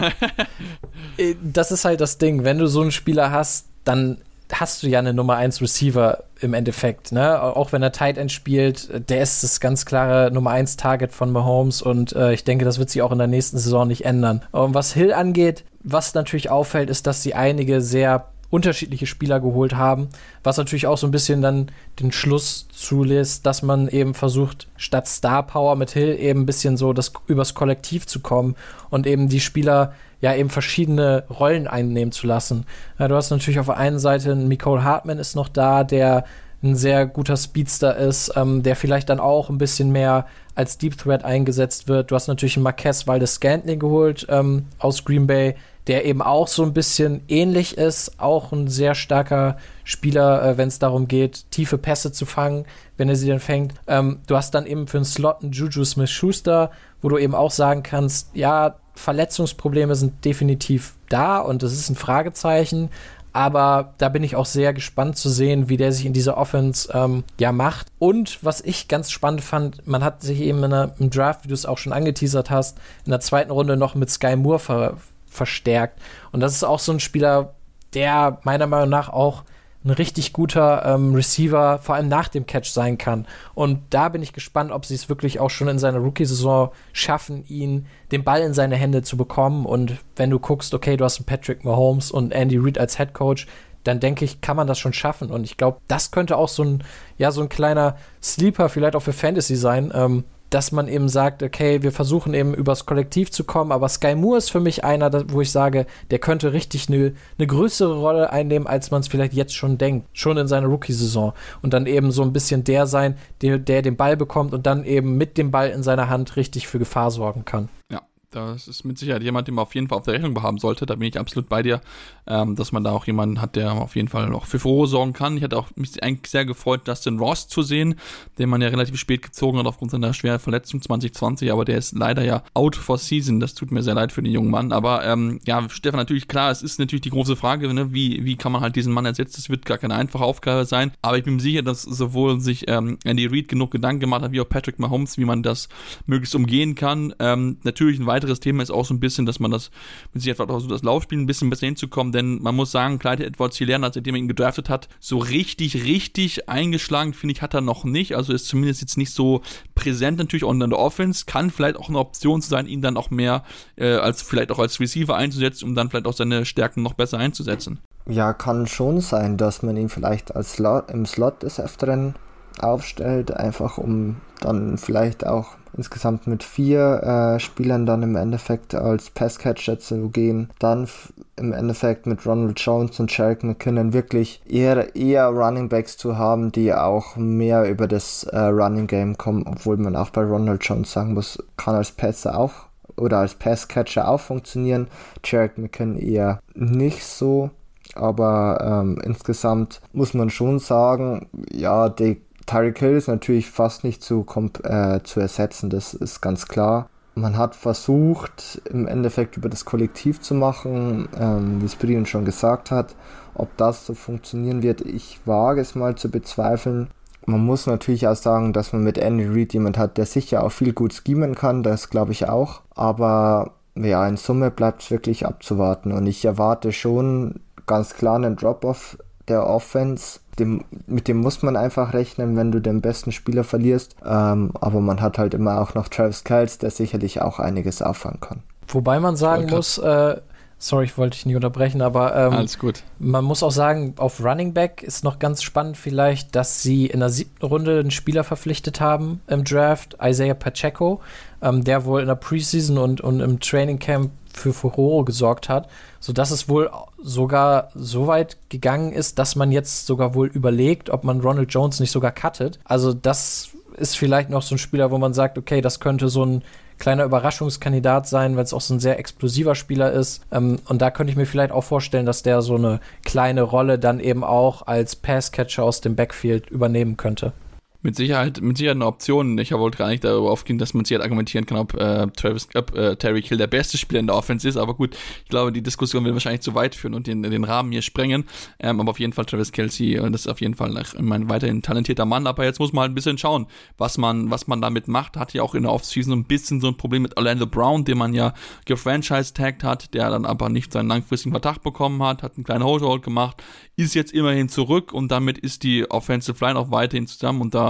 [1.17, 2.45] Äh, das ist halt das Ding.
[2.45, 4.19] Wenn du so einen Spieler hast, dann
[4.53, 7.43] hast du ja eine Nummer 1 Receiver im Endeffekt, ne?
[7.43, 11.31] Auch wenn er Tight End spielt, der ist das ganz klare Nummer 1 Target von
[11.33, 14.43] Mahomes und äh, ich denke, das wird sich auch in der nächsten Saison nicht ändern.
[14.53, 19.75] Und was Hill angeht, was natürlich auffällt, ist, dass sie einige sehr unterschiedliche Spieler geholt
[19.75, 20.09] haben,
[20.43, 21.71] was natürlich auch so ein bisschen dann
[22.01, 26.77] den Schluss zulässt, dass man eben versucht, statt Star Power mit Hill eben ein bisschen
[26.77, 28.57] so das übers Kollektiv zu kommen
[28.91, 32.65] und eben die Spieler ja eben verschiedene Rollen einnehmen zu lassen.
[32.99, 36.25] Ja, du hast natürlich auf der einen Seite Nicole Hartman ist noch da, der
[36.63, 40.27] ein sehr guter Speedster ist, ähm, der vielleicht dann auch ein bisschen mehr
[40.59, 42.11] als Deep Threat eingesetzt wird.
[42.11, 45.55] Du hast natürlich Marquez Valdes Scantling geholt ähm, aus Green Bay,
[45.87, 50.67] der eben auch so ein bisschen ähnlich ist, auch ein sehr starker Spieler, äh, wenn
[50.67, 53.75] es darum geht, tiefe Pässe zu fangen, wenn er sie dann fängt.
[53.87, 57.53] Ähm, du hast dann eben für einen Slot einen Juju Smith-Schuster, wo du eben auch
[57.53, 62.91] sagen kannst, ja, Verletzungsprobleme sind definitiv da und das ist ein Fragezeichen.
[63.39, 66.91] Aber da bin ich auch sehr gespannt zu sehen, wie der sich in dieser Offense
[66.93, 67.87] ähm, ja macht.
[68.01, 71.55] Und was ich ganz spannend fand, man hat sich eben einer, im Draft, wie du
[71.55, 74.97] es auch schon angeteasert hast, in der zweiten Runde noch mit Sky Moore ver
[75.29, 76.01] verstärkt.
[76.33, 77.55] Und das ist auch so ein Spieler,
[77.95, 79.45] der meiner Meinung nach auch
[79.85, 83.27] ein richtig guter ähm, Receiver, vor allem nach dem Catch sein kann.
[83.55, 87.45] Und da bin ich gespannt, ob sie es wirklich auch schon in seiner Rookie-Saison schaffen,
[87.49, 89.67] ihn den Ball in seine Hände zu bekommen.
[89.67, 93.15] Und wenn du guckst, okay, du hast einen Patrick Mahomes und Andy Reid als Head
[93.15, 93.47] Coach,
[93.85, 95.31] dann denke ich, kann man das schon schaffen.
[95.31, 96.85] Und ich glaube, das könnte auch so ein,
[97.17, 101.43] ja, so ein kleiner Sleeper vielleicht auch für Fantasy sein, ähm, dass man eben sagt,
[101.43, 105.11] okay, wir versuchen eben übers Kollektiv zu kommen, aber Sky Moore ist für mich einer,
[105.31, 109.35] wo ich sage, der könnte richtig eine ne größere Rolle einnehmen, als man es vielleicht
[109.35, 111.33] jetzt schon denkt, schon in seiner Rookie-Saison
[111.63, 114.85] und dann eben so ein bisschen der sein, der, der den Ball bekommt und dann
[114.85, 117.69] eben mit dem Ball in seiner Hand richtig für Gefahr sorgen kann.
[117.91, 120.59] Ja, das ist mit Sicherheit jemand, den man auf jeden Fall auf der Rechnung haben
[120.59, 120.85] sollte.
[120.85, 121.81] Da bin ich absolut bei dir,
[122.27, 125.15] ähm, dass man da auch jemanden hat, der auf jeden Fall noch für Furore sorgen
[125.15, 125.39] kann.
[125.39, 127.95] Ich hatte auch mich eigentlich sehr gefreut, Dustin Ross zu sehen,
[128.39, 131.97] den man ja relativ spät gezogen hat aufgrund seiner schweren Verletzung 2020, aber der ist
[131.97, 133.41] leider ja out for season.
[133.41, 134.73] Das tut mir sehr leid für den jungen Mann.
[134.73, 137.95] Aber ähm, ja, Stefan, natürlich klar, es ist natürlich die große Frage, ne?
[137.95, 139.37] wie, wie kann man halt diesen Mann ersetzen?
[139.37, 140.93] Das wird gar keine einfache Aufgabe sein.
[141.01, 144.33] Aber ich bin mir sicher, dass sowohl sich ähm, Andy Reid genug Gedanken gemacht hat,
[144.33, 145.71] wie auch Patrick Mahomes, wie man das
[146.05, 147.15] möglichst umgehen kann.
[147.19, 149.71] Ähm, natürlich ein weiteres Thema ist auch so ein bisschen, dass man das
[150.13, 152.99] mit sich einfach auch so das Laufspiel ein bisschen besser hinzukommen, denn man muss sagen,
[152.99, 157.55] Clyde Edwards Hilaire, seitdem er ihn gedraftet hat, so richtig, richtig eingeschlagen, finde ich, hat
[157.55, 158.17] er noch nicht.
[158.17, 159.43] Also ist zumindest jetzt nicht so
[159.75, 161.25] präsent natürlich auch in der Offense.
[161.27, 163.45] Kann vielleicht auch eine Option sein, ihn dann auch mehr
[163.77, 167.19] äh, als vielleicht auch als Receiver einzusetzen, um dann vielleicht auch seine Stärken noch besser
[167.19, 167.79] einzusetzen.
[168.07, 172.15] Ja, kann schon sein, dass man ihn vielleicht als Slot, im Slot des Öfteren
[172.59, 177.03] aufstellt, einfach um dann vielleicht auch insgesamt mit vier
[177.37, 180.51] äh, Spielern dann im Endeffekt als Passcatcher zu gehen.
[180.59, 180.89] Dann
[181.37, 186.53] im Endeffekt mit Ronald Jones und Sherrick McKinnon wirklich eher, eher Running Backs zu haben,
[186.53, 190.93] die auch mehr über das äh, Running Game kommen, obwohl man auch bei Ronald Jones
[190.93, 192.53] sagen muss, kann als Passer auch
[192.97, 194.89] oder als Passcatcher auch funktionieren.
[195.25, 197.51] Sherrick McKinnon eher nicht so.
[197.95, 204.03] Aber ähm, insgesamt muss man schon sagen, ja, die Tyreek Hill ist natürlich fast nicht
[204.03, 204.25] zu,
[204.65, 206.89] äh, zu ersetzen, das ist ganz klar.
[207.15, 212.25] Man hat versucht, im Endeffekt über das Kollektiv zu machen, ähm, wie es Brian schon
[212.25, 212.95] gesagt hat.
[213.35, 216.89] Ob das so funktionieren wird, ich wage es mal zu bezweifeln.
[217.27, 220.53] Man muss natürlich auch sagen, dass man mit Andy Reid jemand hat, der sicher auch
[220.53, 222.63] viel gut schemen kann, das glaube ich auch.
[222.75, 228.37] Aber ja, in Summe bleibt es wirklich abzuwarten und ich erwarte schon ganz klar einen
[228.37, 228.97] Drop-off
[229.29, 233.97] der Offense dem, mit dem muss man einfach rechnen, wenn du den besten Spieler verlierst.
[234.05, 238.21] Ähm, aber man hat halt immer auch noch Travis Kells, der sicherlich auch einiges auffangen
[238.21, 238.43] kann.
[238.69, 240.17] Wobei man sagen muss, äh,
[240.59, 242.83] sorry, ich wollte dich nicht unterbrechen, aber ähm, alles gut.
[242.99, 247.01] Man muss auch sagen, auf Running Back ist noch ganz spannend vielleicht, dass sie in
[247.01, 251.01] der siebten Runde einen Spieler verpflichtet haben im Draft, Isaiah Pacheco,
[251.41, 255.69] ähm, der wohl in der Preseason und, und im Training Camp für Furore gesorgt hat,
[256.01, 256.71] sodass es wohl
[257.03, 261.81] sogar so weit gegangen ist, dass man jetzt sogar wohl überlegt, ob man Ronald Jones
[261.81, 262.59] nicht sogar cuttet.
[262.65, 266.25] Also das ist vielleicht noch so ein Spieler, wo man sagt, okay, das könnte so
[266.25, 266.43] ein
[266.79, 270.23] kleiner Überraschungskandidat sein, weil es auch so ein sehr explosiver Spieler ist.
[270.31, 273.79] Ähm, und da könnte ich mir vielleicht auch vorstellen, dass der so eine kleine Rolle
[273.79, 277.33] dann eben auch als Passcatcher aus dem Backfield übernehmen könnte.
[277.81, 279.39] Mit Sicherheit, mit Sicherheit eine Option.
[279.39, 282.49] Ich wollte gar nicht darüber aufgehen, dass man sich halt argumentieren kann, ob äh, Travis,
[282.55, 284.57] äh, Terry Hill der beste Spieler in der Offense ist.
[284.57, 287.71] Aber gut, ich glaube, die Diskussion will wahrscheinlich zu weit führen und den, den Rahmen
[287.71, 288.25] hier sprengen.
[288.59, 291.63] Ähm, aber auf jeden Fall Travis Kelsey, und das ist auf jeden Fall ein weiterhin
[291.63, 292.27] talentierter Mann.
[292.27, 295.17] Aber jetzt muss man halt ein bisschen schauen, was man, was man damit macht.
[295.17, 297.85] Hat ja auch in der Offseason so ein bisschen so ein Problem mit Orlando Brown,
[297.85, 302.39] den man ja gefranchise-tagged hat, der dann aber nicht seinen langfristigen Vertrag bekommen hat, hat
[302.39, 303.41] einen kleinen Hold gemacht,
[303.77, 307.68] ist jetzt immerhin zurück und damit ist die Offensive Line auch weiterhin zusammen und da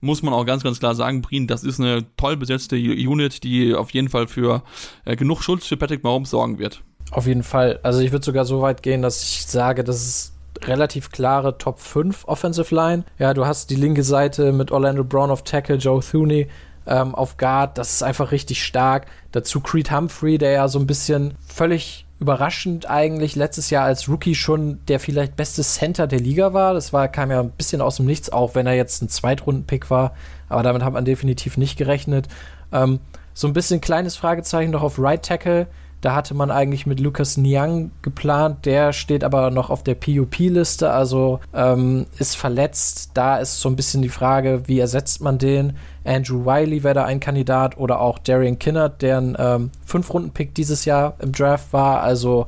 [0.00, 3.74] muss man auch ganz, ganz klar sagen, Brien, das ist eine toll besetzte Unit, die
[3.74, 4.62] auf jeden Fall für
[5.04, 6.82] äh, genug Schutz für Patrick Mahomes sorgen wird.
[7.10, 7.80] Auf jeden Fall.
[7.82, 10.32] Also ich würde sogar so weit gehen, dass ich sage, das ist
[10.62, 13.04] relativ klare Top 5 Offensive Line.
[13.18, 16.48] Ja, du hast die linke Seite mit Orlando Brown auf Tackle, Joe Thuney
[16.86, 17.78] ähm, auf Guard.
[17.78, 19.06] Das ist einfach richtig stark.
[19.32, 24.34] Dazu Creed Humphrey, der ja so ein bisschen völlig überraschend eigentlich letztes Jahr als Rookie
[24.34, 26.74] schon der vielleicht beste Center der Liga war.
[26.74, 29.90] Das war, kam ja ein bisschen aus dem Nichts, auch wenn er jetzt ein Zweitrunden-Pick
[29.90, 30.14] war.
[30.48, 32.28] Aber damit hat man definitiv nicht gerechnet.
[32.72, 33.00] Ähm,
[33.32, 35.66] so ein bisschen kleines Fragezeichen noch auf Right Tackle.
[36.00, 40.90] Da hatte man eigentlich mit Lucas Niang geplant, der steht aber noch auf der PUP-Liste,
[40.90, 43.10] also ähm, ist verletzt.
[43.14, 45.74] Da ist so ein bisschen die Frage, wie ersetzt man den?
[46.04, 50.86] Andrew Wiley wäre da ein Kandidat oder auch Darian Kinnert, der ein ähm, Fünf-Runden-Pick dieses
[50.86, 52.00] Jahr im Draft war.
[52.00, 52.46] Also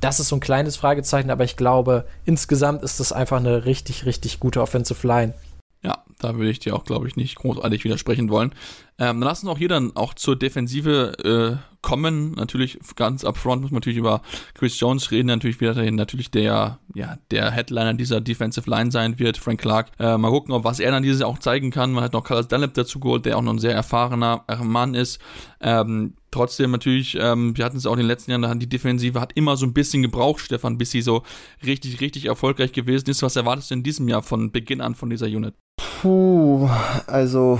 [0.00, 4.06] das ist so ein kleines Fragezeichen, aber ich glaube, insgesamt ist das einfach eine richtig,
[4.06, 5.32] richtig gute Offensive Line.
[5.84, 8.52] Ja, da würde ich dir auch, glaube ich, nicht großartig widersprechen wollen.
[8.98, 12.32] Ähm, dann lassen auch hier dann auch zur Defensive äh, kommen.
[12.32, 14.22] Natürlich ganz upfront muss man natürlich über
[14.54, 19.36] Chris Jones reden, natürlich wieder natürlich der, ja, der Headliner dieser Defensive Line sein wird,
[19.36, 19.90] Frank Clark.
[19.98, 21.92] Äh, mal gucken, ob was er dann dieses Jahr auch zeigen kann.
[21.92, 25.20] Man hat noch Carlos Dunlap dazu geholt, der auch noch ein sehr erfahrener Mann ist.
[25.60, 29.32] Ähm, trotzdem natürlich, ähm, wir hatten es auch in den letzten Jahren, die Defensive hat
[29.34, 31.24] immer so ein bisschen gebraucht, Stefan, bis sie so
[31.66, 33.22] richtig, richtig erfolgreich gewesen ist.
[33.22, 35.54] Was erwartest du in diesem Jahr von Beginn an von dieser Unit?
[35.76, 36.68] Puh,
[37.06, 37.58] also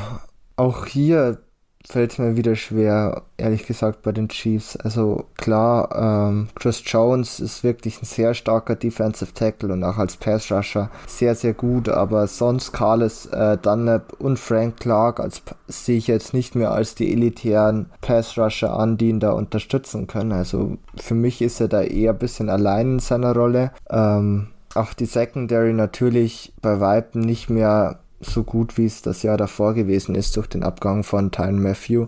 [0.57, 1.39] auch hier
[1.87, 4.77] fällt mir wieder schwer, ehrlich gesagt, bei den Chiefs.
[4.77, 10.19] Also klar, ähm, Chris Jones ist wirklich ein sehr starker Defensive Tackle und auch als
[10.19, 15.97] Pass Rusher sehr, sehr gut, aber sonst Carlos äh, Dunlap und Frank Clark als sehe
[15.97, 20.33] ich jetzt nicht mehr als die elitären Pass Rusher an, die ihn da unterstützen können.
[20.33, 23.73] Also für mich ist er da eher ein bisschen allein in seiner Rolle.
[23.89, 29.37] Ähm, auch die Secondary natürlich bei Weitem nicht mehr so gut, wie es das Jahr
[29.37, 32.07] davor gewesen ist durch den Abgang von Tyron Matthew.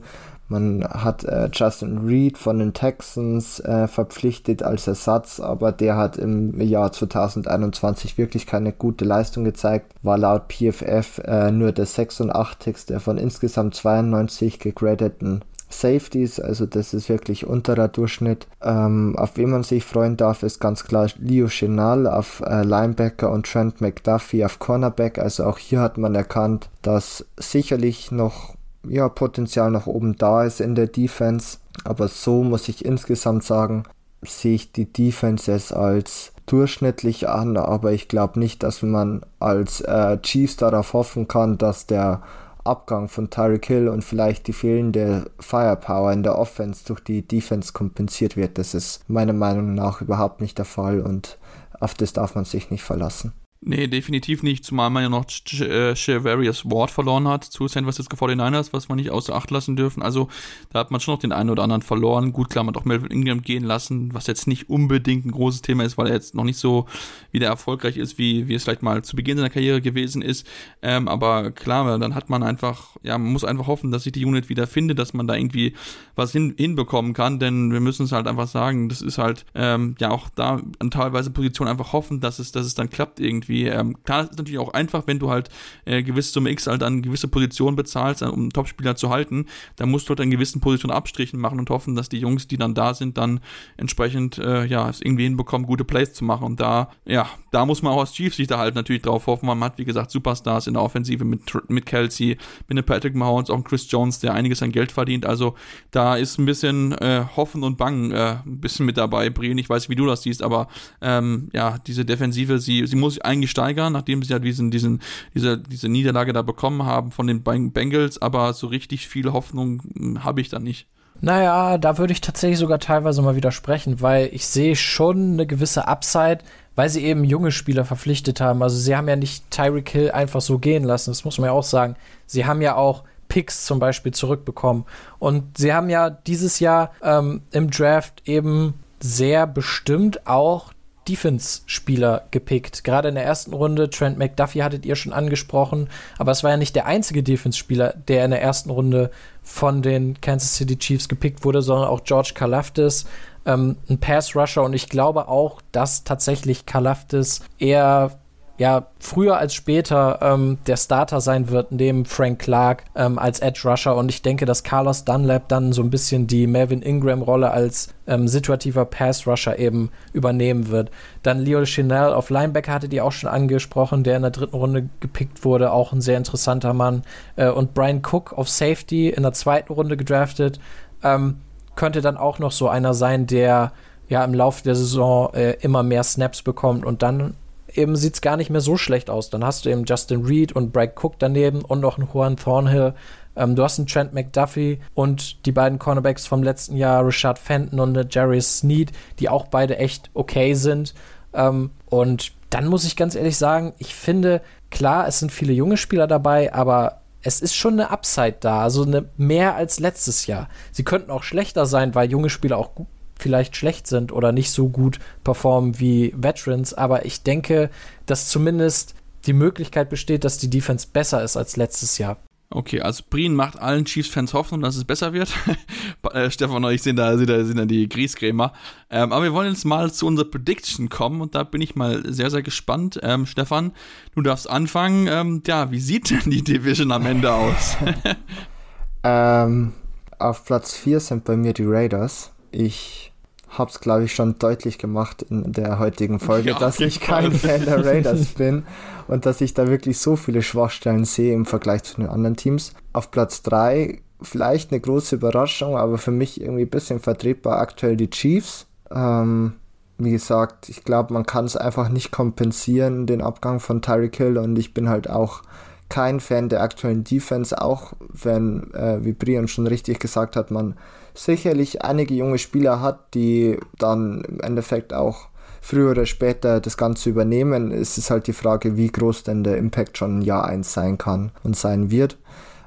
[0.49, 6.19] Man hat äh, Justin Reed von den Texans äh, verpflichtet als Ersatz, aber der hat
[6.19, 9.93] im Jahr 2021 wirklich keine gute Leistung gezeigt.
[10.03, 13.01] War laut PFF äh, nur der 86.
[13.01, 18.47] von insgesamt 92 gegradeten Safeties, also das ist wirklich unterer Durchschnitt.
[18.63, 23.31] Ähm, auf wen man sich freuen darf, ist ganz klar Leo Chenal auf äh, Linebacker
[23.31, 25.19] und Trent McDuffie auf Cornerback.
[25.19, 28.55] Also auch hier hat man erkannt, dass sicherlich noch
[28.89, 31.59] ja, Potenzial nach oben da ist in der Defense.
[31.85, 33.85] Aber so muss ich insgesamt sagen,
[34.23, 40.19] sehe ich die Defenses als durchschnittlich an, aber ich glaube nicht, dass man als äh,
[40.23, 42.23] Chiefs darauf hoffen kann, dass der
[42.67, 47.73] Abgang von Tyreek Hill und vielleicht die fehlende Firepower in der Offense durch die Defense
[47.73, 48.59] kompensiert wird.
[48.59, 51.39] Das ist meiner Meinung nach überhaupt nicht der Fall und
[51.81, 53.33] auf das darf man sich nicht verlassen.
[53.63, 55.25] Nee, definitiv nicht, zumal man ja noch
[55.61, 60.03] äh, Ward verloren hat zu San Francisco 49ers, was wir nicht außer Acht lassen dürfen.
[60.03, 60.29] Also
[60.73, 62.33] da hat man schon noch den einen oder anderen verloren.
[62.33, 65.63] Gut, klar, man hat auch Melvin Ingram gehen lassen, was jetzt nicht unbedingt ein großes
[65.63, 66.87] Thema ist, weil er jetzt noch nicht so
[67.33, 70.47] wieder erfolgreich ist, wie, wie es vielleicht mal zu Beginn seiner Karriere gewesen ist.
[70.83, 74.25] Ähm, aber klar, dann hat man einfach, ja, man muss einfach hoffen, dass sich die
[74.27, 75.73] Unit wieder findet, dass man da irgendwie
[76.15, 79.97] was hin, hinbekommen kann, denn wir müssen es halt einfach sagen, das ist halt ähm,
[79.99, 83.46] ja auch da an teilweise Positionen einfach hoffen, dass es, dass es dann klappt irgendwie
[83.47, 83.67] irgendwie.
[83.67, 85.49] Ähm, klar, es ist natürlich auch einfach, wenn du halt
[85.85, 89.91] äh, gewisse Summe X halt an gewisse Positionen bezahlst, um einen Topspieler zu halten, dann
[89.91, 92.75] musst du halt an gewissen Positionen Abstrichen machen und hoffen, dass die Jungs, die dann
[92.75, 93.41] da sind, dann
[93.77, 96.45] entsprechend äh, ja es irgendwie hinbekommen, gute Plays zu machen.
[96.45, 99.47] Und da, ja, da muss man auch als Chiefs sich da halt natürlich drauf hoffen.
[99.47, 102.37] Man hat, wie gesagt, Superstars in der Offensive mit, mit Kelsey,
[102.69, 105.27] mit einem Patrick Mahomes, auch Chris Jones, der einiges an Geld verdient.
[105.27, 105.55] Also
[105.91, 109.59] da ist ein bisschen äh, Hoffen und Bangen äh, ein bisschen mit dabei, Brian.
[109.59, 110.69] Ich weiß, wie du das siehst, aber
[111.01, 115.01] ähm, ja, diese Defensive, sie, sie muss eigentlich steigern, nachdem sie ja diesen, diesen,
[115.35, 120.25] diese, diese Niederlage da bekommen haben von den Bengals, aber so richtig viel Hoffnung hm,
[120.25, 120.87] habe ich da nicht.
[121.21, 125.89] Naja, da würde ich tatsächlich sogar teilweise mal widersprechen, weil ich sehe schon eine gewisse
[125.89, 126.39] Upside,
[126.75, 128.63] weil sie eben junge Spieler verpflichtet haben.
[128.63, 131.53] Also sie haben ja nicht Tyreek Hill einfach so gehen lassen, das muss man ja
[131.53, 131.97] auch sagen.
[132.27, 134.85] Sie haben ja auch Picks zum Beispiel zurückbekommen.
[135.19, 140.73] Und sie haben ja dieses Jahr ähm, im Draft eben sehr bestimmt auch
[141.09, 142.85] Defense-Spieler gepickt.
[142.85, 145.89] Gerade in der ersten Runde, Trent McDuffie hattet ihr schon angesprochen,
[146.19, 149.11] aber es war ja nicht der einzige Defense-Spieler, der in der ersten Runde
[149.43, 153.07] von den Kansas City Chiefs gepickt wurde, sondern auch George Kalafdis,
[153.47, 158.19] ähm, ein Pass-Rusher und ich glaube auch, dass tatsächlich Kalafdis eher
[158.59, 163.69] ja früher als später ähm, der Starter sein wird, neben Frank Clark ähm, als Edge
[163.69, 163.97] Rusher.
[163.97, 168.29] Und ich denke, dass Carlos Dunlap dann so ein bisschen die Melvin Ingram-Rolle als ähm,
[168.29, 170.91] situativer Pass Rusher eben übernehmen wird.
[171.23, 174.89] Dann Leo Chanel auf Linebacker hattet ihr auch schon angesprochen, der in der dritten Runde
[175.01, 177.03] gepickt wurde, auch ein sehr interessanter Mann.
[177.37, 180.61] Äh, und Brian Cook auf Safety in der zweiten Runde gedraftet.
[181.03, 181.39] Ähm,
[181.75, 183.73] könnte dann auch noch so einer sein, der
[184.09, 187.35] ja im Laufe der Saison äh, immer mehr Snaps bekommt und dann
[187.77, 189.31] eben sieht es gar nicht mehr so schlecht aus.
[189.31, 192.95] Dann hast du eben Justin Reed und Brad Cook daneben und noch einen Juan Thornhill.
[193.37, 197.81] Ähm, du hast einen Trent McDuffie und die beiden Cornerbacks vom letzten Jahr, Richard Fenton
[197.81, 200.95] und Jerry Sneed, die auch beide echt okay sind.
[201.35, 205.77] Ähm, und dann muss ich ganz ehrlich sagen, ich finde, klar, es sind viele junge
[205.77, 210.49] Spieler dabei, aber es ist schon eine Upside da, also eine mehr als letztes Jahr.
[210.71, 212.71] Sie könnten auch schlechter sein, weil junge Spieler auch
[213.19, 217.71] vielleicht schlecht sind oder nicht so gut performen wie Veterans, aber ich denke,
[218.07, 218.95] dass zumindest
[219.27, 222.19] die Möglichkeit besteht, dass die Defense besser ist als letztes Jahr.
[222.49, 225.35] Okay, also Brien macht allen Chiefs-Fans Hoffnung, dass es besser wird.
[226.13, 228.53] äh, Stefan und ich sind da, sind da, sind da die Griesgrämer.
[228.89, 232.03] Ähm, aber wir wollen jetzt mal zu unserer Prediction kommen und da bin ich mal
[232.13, 233.01] sehr, sehr gespannt.
[233.03, 233.73] Ähm, Stefan,
[234.15, 235.09] du darfst anfangen.
[235.09, 237.77] Ähm, ja, wie sieht denn die Division am Ende aus?
[239.03, 239.73] ähm,
[240.19, 242.33] auf Platz 4 sind bei mir die Raiders.
[242.51, 243.13] Ich
[243.49, 247.33] habe es, glaube ich, schon deutlich gemacht in der heutigen Folge, ja, dass ich kein
[247.33, 248.65] Fan der Raiders bin
[249.09, 252.73] und dass ich da wirklich so viele Schwachstellen sehe im Vergleich zu den anderen Teams.
[252.93, 257.97] Auf Platz 3 vielleicht eine große Überraschung, aber für mich irgendwie ein bisschen vertretbar aktuell
[257.97, 258.67] die Chiefs.
[258.91, 259.55] Ähm,
[259.99, 264.39] wie gesagt, ich glaube, man kann es einfach nicht kompensieren, den Abgang von Tyreek Hill
[264.39, 265.43] und ich bin halt auch
[265.89, 270.75] kein Fan der aktuellen Defense, auch wenn, äh, wie Brian schon richtig gesagt hat, man
[271.19, 275.29] sicherlich einige junge Spieler hat, die dann im Endeffekt auch
[275.61, 277.73] früher oder später das Ganze übernehmen.
[277.73, 280.97] Es ist halt die Frage, wie groß denn der Impact schon in Jahr 1 sein
[280.97, 282.17] kann und sein wird.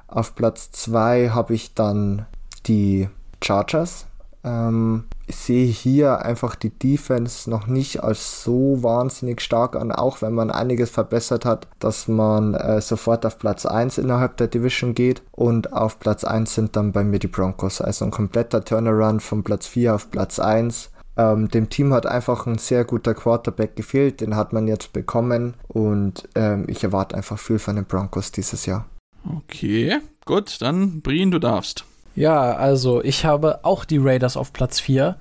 [0.08, 2.26] Auf Platz 2 habe ich dann
[2.66, 3.08] die
[3.42, 4.06] Chargers.
[4.44, 10.22] Ähm, ich sehe hier einfach die Defense noch nicht als so wahnsinnig stark an, auch
[10.22, 14.96] wenn man einiges verbessert hat, dass man äh, sofort auf Platz 1 innerhalb der Division
[14.96, 17.82] geht und auf Platz 1 sind dann bei mir die Broncos.
[17.82, 20.92] Also ein kompletter Turnaround von Platz 4 auf Platz 1.
[21.18, 25.56] Ähm, dem Team hat einfach ein sehr guter Quarterback gefehlt, den hat man jetzt bekommen
[25.68, 28.86] und ähm, ich erwarte einfach viel von den Broncos dieses Jahr.
[29.26, 31.84] Okay, gut, dann Brien, du darfst.
[32.20, 35.16] Ja, also ich habe auch die Raiders auf Platz 4.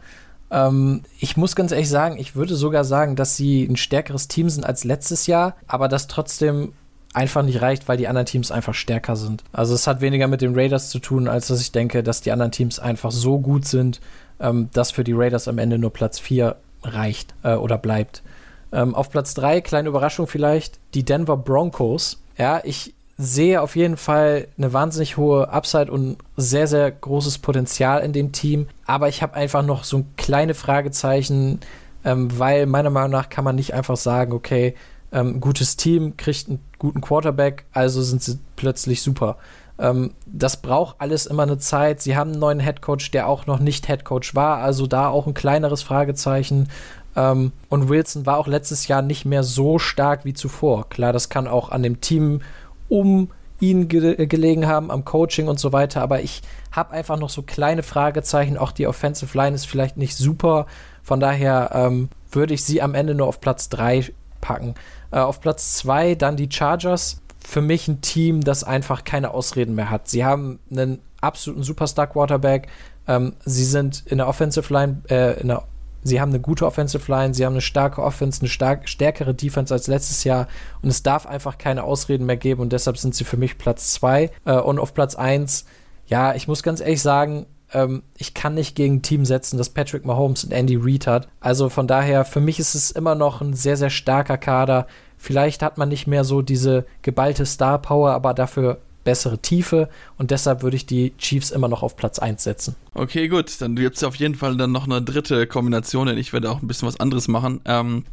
[0.51, 4.51] Ähm, ich muss ganz ehrlich sagen, ich würde sogar sagen, dass sie ein stärkeres Team
[4.51, 6.73] sind als letztes Jahr, aber das trotzdem
[7.15, 9.45] einfach nicht reicht, weil die anderen Teams einfach stärker sind.
[9.53, 12.33] Also es hat weniger mit den Raiders zu tun, als dass ich denke, dass die
[12.33, 14.01] anderen Teams einfach so gut sind,
[14.41, 18.25] ähm, dass für die Raiders am Ende nur Platz 4 reicht äh, oder bleibt.
[18.73, 22.21] Ähm, auf Platz 3, kleine Überraschung vielleicht, die Denver Broncos.
[22.37, 28.03] Ja, ich sehe auf jeden Fall eine wahnsinnig hohe Upside und sehr, sehr großes Potenzial
[28.03, 28.69] in dem Team.
[28.87, 31.59] Aber ich habe einfach noch so ein kleine Fragezeichen,
[32.05, 34.77] ähm, weil meiner Meinung nach kann man nicht einfach sagen, okay,
[35.11, 39.37] ähm, gutes Team kriegt einen guten Quarterback, also sind sie plötzlich super.
[39.81, 42.01] Ähm, das braucht alles immer eine Zeit.
[42.01, 45.35] Sie haben einen neuen Headcoach, der auch noch nicht Headcoach war, also da auch ein
[45.35, 46.69] kleineres Fragezeichen.
[47.17, 50.89] Ähm, und Wilson war auch letztes Jahr nicht mehr so stark wie zuvor.
[50.89, 52.43] Klar, das kann auch an dem Team
[52.89, 53.31] um
[53.61, 56.03] ihn ge gelegen haben, am Coaching und so weiter.
[56.03, 58.57] Aber ich habe einfach noch so kleine Fragezeichen.
[58.57, 60.67] Auch die Offensive Line ist vielleicht nicht super.
[61.03, 64.75] Von daher ähm, würde ich sie am Ende nur auf Platz 3 packen.
[65.11, 67.21] Äh, auf Platz 2 dann die Chargers.
[67.45, 70.09] Für mich ein Team, das einfach keine Ausreden mehr hat.
[70.09, 72.69] Sie haben einen absoluten Superstar-Quarterback.
[73.07, 75.65] Ähm, sie sind in der Offensive Line, äh, in der
[76.03, 79.75] Sie haben eine gute Offensive Line, sie haben eine starke Offense, eine stark, stärkere Defense
[79.75, 80.49] als letztes Jahr
[80.83, 83.93] und es darf einfach keine Ausreden mehr geben und deshalb sind sie für mich Platz
[83.95, 85.65] 2 äh, und auf Platz 1,
[86.07, 89.71] ja, ich muss ganz ehrlich sagen, ähm, ich kann nicht gegen ein Team setzen, das
[89.71, 91.29] Patrick Mahomes und Andy Reid hat.
[91.41, 94.87] Also von daher, für mich ist es immer noch ein sehr, sehr starker Kader.
[95.17, 98.79] Vielleicht hat man nicht mehr so diese geballte Star Power, aber dafür
[99.09, 99.89] bessere Tiefe
[100.19, 102.77] und deshalb würde ich die Chiefs immer noch auf Platz 1 setzen.
[102.93, 106.35] Okay, gut, dann gibt es auf jeden Fall dann noch eine dritte Kombination, denn ich
[106.35, 107.63] werde auch ein bisschen was anderes machen.
[107.65, 108.05] Ähm,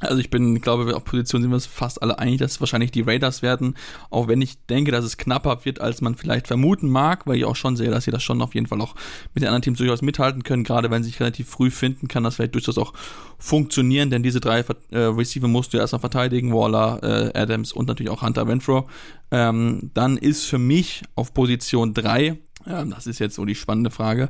[0.00, 2.90] also ich bin, glaube, auf Position sind wir uns fast alle einig, dass es wahrscheinlich
[2.90, 3.74] die Raiders werden,
[4.08, 7.44] auch wenn ich denke, dass es knapper wird, als man vielleicht vermuten mag, weil ich
[7.44, 8.94] auch schon sehe, dass sie das schon auf jeden Fall auch
[9.34, 12.24] mit den anderen Teams durchaus mithalten können, gerade wenn sie sich relativ früh finden, kann
[12.24, 12.94] das vielleicht durchaus auch
[13.38, 18.10] funktionieren, denn diese drei äh, Receiver musst du erstmal verteidigen, Waller, äh, Adams und natürlich
[18.10, 18.88] auch Hunter Renfro.
[19.30, 24.28] Ähm, dann ist für mich auf Position drei das ist jetzt so die spannende Frage.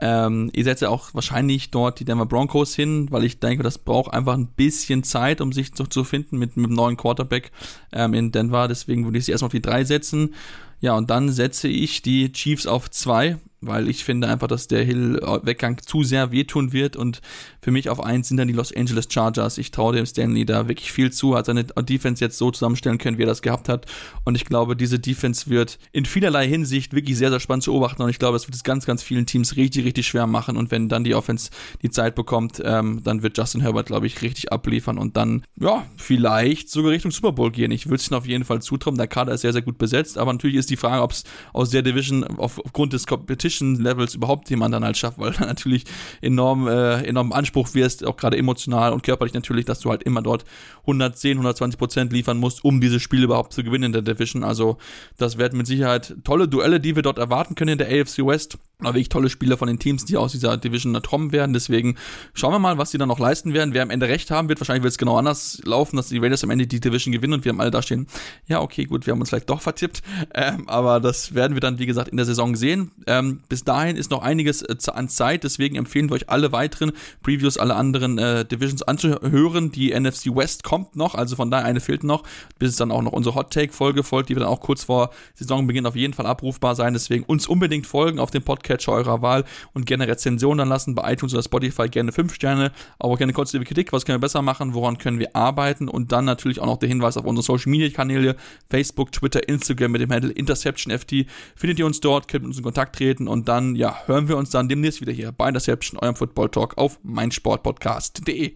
[0.00, 4.12] Ähm, ich setze auch wahrscheinlich dort die Denver Broncos hin, weil ich denke, das braucht
[4.12, 7.52] einfach ein bisschen Zeit, um sich zu, zu finden mit, mit einem neuen Quarterback
[7.92, 8.68] ähm, in Denver.
[8.68, 10.34] Deswegen würde ich sie erstmal auf die drei setzen.
[10.80, 14.84] Ja, und dann setze ich die Chiefs auf zwei weil ich finde einfach, dass der
[14.84, 17.20] Hill-Weggang zu sehr wehtun wird und
[17.62, 19.58] für mich auf eins sind dann die Los Angeles Chargers.
[19.58, 23.18] Ich traue dem Stanley da wirklich viel zu, hat seine Defense jetzt so zusammenstellen können,
[23.18, 23.86] wie er das gehabt hat.
[24.24, 28.02] Und ich glaube, diese Defense wird in vielerlei Hinsicht wirklich sehr, sehr spannend zu beobachten.
[28.02, 30.56] Und ich glaube, es wird es ganz, ganz vielen Teams richtig, richtig schwer machen.
[30.56, 31.50] Und wenn dann die Offense
[31.82, 35.84] die Zeit bekommt, ähm, dann wird Justin Herbert, glaube ich, richtig abliefern und dann, ja,
[35.96, 37.72] vielleicht sogar Richtung Super Bowl gehen.
[37.72, 40.16] Ich würde es ihm auf jeden Fall zutrauen, der Kader ist sehr, sehr gut besetzt,
[40.16, 44.14] aber natürlich ist die Frage, ob es aus der Division auf, aufgrund des Competition Competition-Levels
[44.14, 45.84] überhaupt jemand dann halt schafft, weil du natürlich
[46.20, 50.22] enorm, äh, enorm Anspruch wirst, auch gerade emotional und körperlich natürlich, dass du halt immer
[50.22, 50.44] dort
[50.82, 54.44] 110, 120 Prozent liefern musst, um diese Spiele überhaupt zu gewinnen in der Division.
[54.44, 54.78] Also
[55.18, 58.58] das werden mit Sicherheit tolle Duelle, die wir dort erwarten können in der AFC West.
[58.86, 61.52] Aber wirklich tolle Spieler von den Teams, die aus dieser Division kommen werden.
[61.52, 61.96] Deswegen
[62.34, 63.74] schauen wir mal, was die dann noch leisten werden.
[63.74, 66.44] Wer am Ende recht haben wird, wahrscheinlich wird es genau anders laufen, dass die Raiders
[66.44, 68.06] am Ende die Division gewinnen und wir haben alle da stehen.
[68.46, 70.02] Ja, okay, gut, wir haben uns vielleicht doch vertippt.
[70.32, 72.92] Ähm, aber das werden wir dann, wie gesagt, in der Saison sehen.
[73.06, 75.42] Ähm, bis dahin ist noch einiges äh, an Zeit.
[75.44, 79.72] Deswegen empfehlen wir euch alle weiteren Previews, alle anderen äh, Divisions anzuhören.
[79.72, 82.22] Die NFC West kommt noch, also von daher eine fehlt noch,
[82.58, 84.84] bis es dann auch noch unsere Hot Take Folge folgt, die wird dann auch kurz
[84.84, 86.92] vor Saisonbeginn auf jeden Fall abrufbar sein.
[86.92, 90.94] Deswegen uns unbedingt folgen auf dem Podcast Podcatcher eurer Wahl und gerne Rezensionen dann lassen.
[90.94, 93.92] Bei iTunes oder Spotify gerne 5 Sterne, aber auch gerne konstruktive Kritik.
[93.92, 94.74] Was können wir besser machen?
[94.74, 95.88] Woran können wir arbeiten?
[95.88, 98.36] Und dann natürlich auch noch der Hinweis auf unsere Social Media Kanäle:
[98.70, 101.26] Facebook, Twitter, Instagram mit dem Handle InterceptionFT.
[101.56, 104.36] Findet ihr uns dort, könnt mit uns in Kontakt treten und dann, ja, hören wir
[104.36, 108.54] uns dann demnächst wieder hier bei Interception, eurem Football Talk auf meinsportpodcast.de.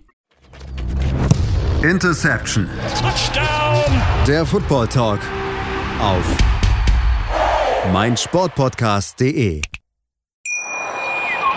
[1.82, 2.68] Interception.
[3.00, 4.02] Touchdown.
[4.26, 5.20] Der Football Talk
[6.00, 6.24] auf
[7.92, 9.73] meinsportpodcast.de.